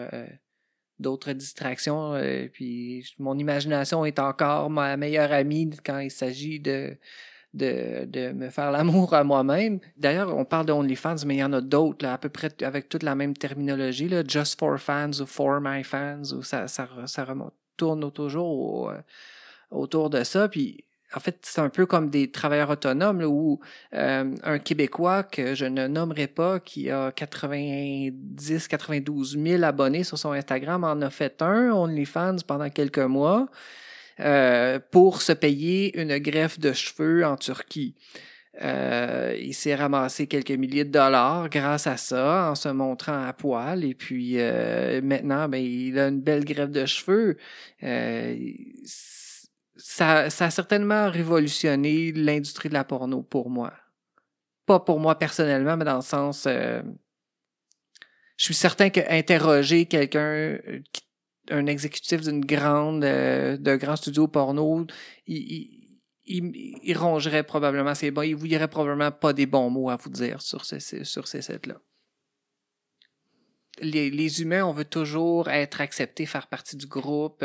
d'autres 1.02 1.32
distractions. 1.32 2.14
Euh, 2.14 2.48
puis 2.52 3.04
mon 3.18 3.38
imagination 3.38 4.04
est 4.04 4.18
encore 4.18 4.70
ma 4.70 4.96
meilleure 4.96 5.32
amie 5.32 5.70
quand 5.84 5.98
il 5.98 6.10
s'agit 6.10 6.60
de, 6.60 6.96
me 7.54 8.48
faire 8.50 8.70
l'amour 8.70 9.12
à 9.14 9.24
moi-même. 9.24 9.80
D'ailleurs, 9.96 10.34
on 10.36 10.44
parle 10.44 10.66
de 10.66 10.72
OnlyFans, 10.72 11.26
mais 11.26 11.36
il 11.36 11.40
y 11.40 11.44
en 11.44 11.52
a 11.52 11.60
d'autres, 11.60 12.06
à 12.06 12.16
peu 12.16 12.28
près 12.28 12.50
avec 12.62 12.88
toute 12.88 13.02
la 13.02 13.14
même 13.14 13.36
terminologie, 13.36 14.08
là, 14.08 14.22
Just 14.26 14.58
for 14.58 14.78
fans 14.78 15.20
ou 15.20 15.26
For 15.26 15.60
my 15.60 15.84
fans, 15.84 16.32
ou 16.32 16.42
ça, 16.42 16.68
ça, 16.68 16.88
tourne 17.76 18.10
toujours 18.12 18.90
euh, 18.90 18.98
autour 19.70 20.08
de 20.08 20.24
ça. 20.24 20.48
Puis 20.48 20.84
en 21.14 21.20
fait, 21.20 21.38
c'est 21.42 21.60
un 21.60 21.68
peu 21.68 21.84
comme 21.86 22.10
des 22.10 22.28
travailleurs 22.30 22.70
autonomes 22.70 23.22
où 23.22 23.60
euh, 23.94 24.34
un 24.42 24.58
Québécois 24.58 25.22
que 25.22 25.54
je 25.54 25.66
ne 25.66 25.86
nommerai 25.86 26.26
pas, 26.26 26.58
qui 26.60 26.90
a 26.90 27.10
90-92 27.10 29.42
000 29.42 29.62
abonnés 29.62 30.04
sur 30.04 30.18
son 30.18 30.32
Instagram, 30.32 30.84
en 30.84 31.00
a 31.02 31.10
fait 31.10 31.42
un 31.42 31.70
OnlyFans 31.70 32.36
pendant 32.46 32.70
quelques 32.70 32.98
mois 32.98 33.48
euh, 34.20 34.78
pour 34.90 35.20
se 35.22 35.32
payer 35.32 35.98
une 36.00 36.18
greffe 36.18 36.58
de 36.58 36.72
cheveux 36.72 37.24
en 37.24 37.36
Turquie. 37.36 37.94
Euh, 38.62 39.34
il 39.40 39.54
s'est 39.54 39.74
ramassé 39.74 40.26
quelques 40.26 40.50
milliers 40.50 40.84
de 40.84 40.90
dollars 40.90 41.48
grâce 41.48 41.86
à 41.86 41.96
ça, 41.96 42.50
en 42.50 42.54
se 42.54 42.68
montrant 42.68 43.24
à 43.24 43.32
poil. 43.32 43.82
Et 43.84 43.94
puis 43.94 44.36
maintenant, 45.02 45.48
ben, 45.48 45.56
il 45.58 45.98
a 45.98 46.08
une 46.08 46.20
belle 46.20 46.44
greffe 46.44 46.68
de 46.70 46.84
cheveux 46.84 47.38
ça, 49.92 50.30
ça 50.30 50.46
a 50.46 50.50
certainement 50.50 51.10
révolutionné 51.10 52.12
l'industrie 52.12 52.70
de 52.70 52.74
la 52.74 52.84
porno 52.84 53.22
pour 53.22 53.50
moi. 53.50 53.74
Pas 54.64 54.80
pour 54.80 54.98
moi 55.00 55.18
personnellement, 55.18 55.76
mais 55.76 55.84
dans 55.84 55.96
le 55.96 56.02
sens. 56.02 56.46
Euh, 56.46 56.82
je 58.38 58.44
suis 58.46 58.54
certain 58.54 58.88
que 58.88 59.00
interroger 59.10 59.84
quelqu'un, 59.84 60.20
euh, 60.20 60.80
un 61.50 61.66
exécutif 61.66 62.22
d'une 62.22 62.42
grande, 62.44 63.04
euh, 63.04 63.58
d'un 63.58 63.76
grand 63.76 63.96
studio 63.96 64.28
porno, 64.28 64.86
il, 65.26 66.96
rongerait 66.96 67.42
probablement 67.42 67.94
ses 67.94 68.10
bons, 68.10 68.22
il 68.22 68.34
vous 68.34 68.48
dirait 68.48 68.68
probablement 68.68 69.12
pas 69.12 69.34
des 69.34 69.46
bons 69.46 69.68
mots 69.68 69.90
à 69.90 69.96
vous 69.96 70.10
dire 70.10 70.40
sur 70.40 70.64
ces, 70.64 71.04
sur 71.04 71.28
ces 71.28 71.42
sites-là. 71.42 71.78
Les, 73.80 74.40
humains, 74.40 74.64
on 74.64 74.72
veut 74.72 74.84
toujours 74.84 75.48
être 75.48 75.80
acceptés, 75.80 76.24
faire 76.24 76.46
partie 76.46 76.76
du 76.76 76.86
groupe. 76.86 77.44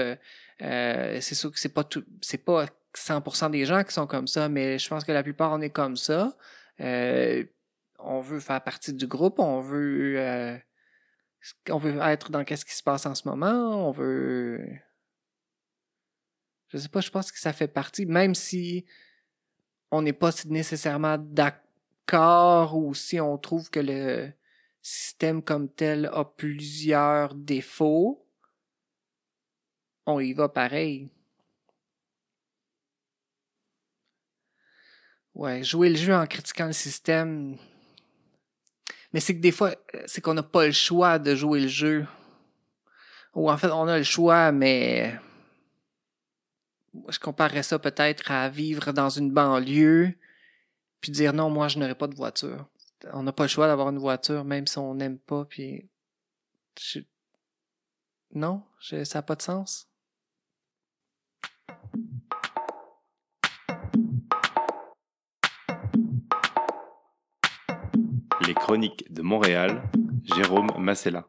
Euh, 0.62 1.20
c'est 1.22 1.36
sûr 1.36 1.52
que 1.52 1.60
c'est 1.60 1.74
pas 1.74 1.84
tout, 1.84 2.04
c'est 2.22 2.38
pas 2.38 2.66
100% 2.96 3.52
des 3.52 3.66
gens 3.66 3.84
qui 3.84 3.94
sont 3.94 4.08
comme 4.08 4.28
ça, 4.28 4.50
mais 4.50 4.80
je 4.80 4.90
pense 4.90 5.04
que 5.04 5.12
la 5.12 5.24
plupart 5.24 5.52
on 5.52 5.62
est 5.62 5.70
comme 5.70 5.98
ça. 5.98 6.36
Euh, 6.82 7.44
on 8.00 8.22
veut 8.22 8.40
faire 8.40 8.64
partie 8.64 8.94
du 8.94 9.08
groupe, 9.08 9.40
on 9.40 9.62
veut, 9.62 10.20
euh, 10.20 10.58
on 11.70 11.78
veut 11.78 12.00
être 12.02 12.32
dans 12.32 12.44
qu'est-ce 12.44 12.66
qui 12.66 12.76
se 12.76 12.84
passe 12.84 13.06
en 13.06 13.16
ce 13.16 13.28
moment, 13.28 13.88
on 13.88 13.92
veut, 13.92 14.60
je 16.70 16.78
sais 16.78 16.90
pas, 16.90 17.02
je 17.02 17.10
pense 17.10 17.32
que 17.32 17.40
ça 17.40 17.54
fait 17.54 17.68
partie, 17.68 18.06
même 18.06 18.36
si 18.36 18.86
on 19.92 20.02
n'est 20.02 20.14
pas 20.14 20.32
nécessairement 20.46 21.18
d'accord 21.18 22.78
ou 22.78 22.94
si 22.94 23.20
on 23.20 23.38
trouve 23.38 23.70
que 23.70 23.80
le 23.80 24.32
système 24.82 25.42
comme 25.42 25.70
tel 25.70 26.10
a 26.14 26.24
plusieurs 26.26 27.34
défauts, 27.36 28.27
on 30.08 30.20
y 30.20 30.34
va 30.34 30.50
pareil. 30.50 31.10
Ouais, 35.36 35.64
jouer 35.64 35.90
le 35.90 35.96
jeu 35.96 36.16
en 36.16 36.26
critiquant 36.26 36.66
le 36.66 36.74
système. 36.74 37.58
Mais 39.14 39.20
c'est 39.20 39.36
que 39.36 39.42
des 39.42 39.52
fois, 39.52 39.76
euh, 39.96 40.04
c'est 40.08 40.22
qu'on 40.22 40.34
n'a 40.34 40.44
pas 40.44 40.66
le 40.66 40.72
choix 40.72 41.20
de 41.20 41.36
jouer 41.36 41.62
le 41.62 41.68
jeu. 41.68 42.08
Ou 43.36 43.52
en 43.52 43.58
fait, 43.58 43.70
on 43.70 43.88
a 43.88 43.98
le 43.98 44.04
choix, 44.04 44.52
mais 44.52 45.20
je 47.10 47.20
comparerais 47.20 47.64
ça 47.64 47.78
peut-être 47.78 48.32
à 48.32 48.50
vivre 48.50 48.92
dans 48.94 49.10
une 49.10 49.32
banlieue, 49.32 50.14
puis 51.02 51.12
dire 51.12 51.34
non, 51.34 51.50
moi 51.50 51.68
je 51.68 51.78
n'aurai 51.80 51.96
pas 51.96 52.08
de 52.08 52.16
voiture. 52.16 52.68
On 53.14 53.24
n'a 53.24 53.32
pas 53.34 53.44
le 53.44 53.50
choix 53.50 53.68
d'avoir 53.68 53.90
une 53.90 54.00
voiture, 54.00 54.44
même 54.44 54.66
si 54.66 54.78
on 54.80 54.96
n'aime 54.96 55.20
pas, 55.20 55.46
puis 55.46 55.88
non, 58.34 58.64
ça 58.80 59.04
n'a 59.20 59.22
pas 59.22 59.36
de 59.36 59.42
sens. 59.42 59.87
Les 68.48 68.54
chroniques 68.54 69.12
de 69.12 69.22
Montréal, 69.22 69.84
Jérôme 70.24 70.72
Massella. 70.80 71.26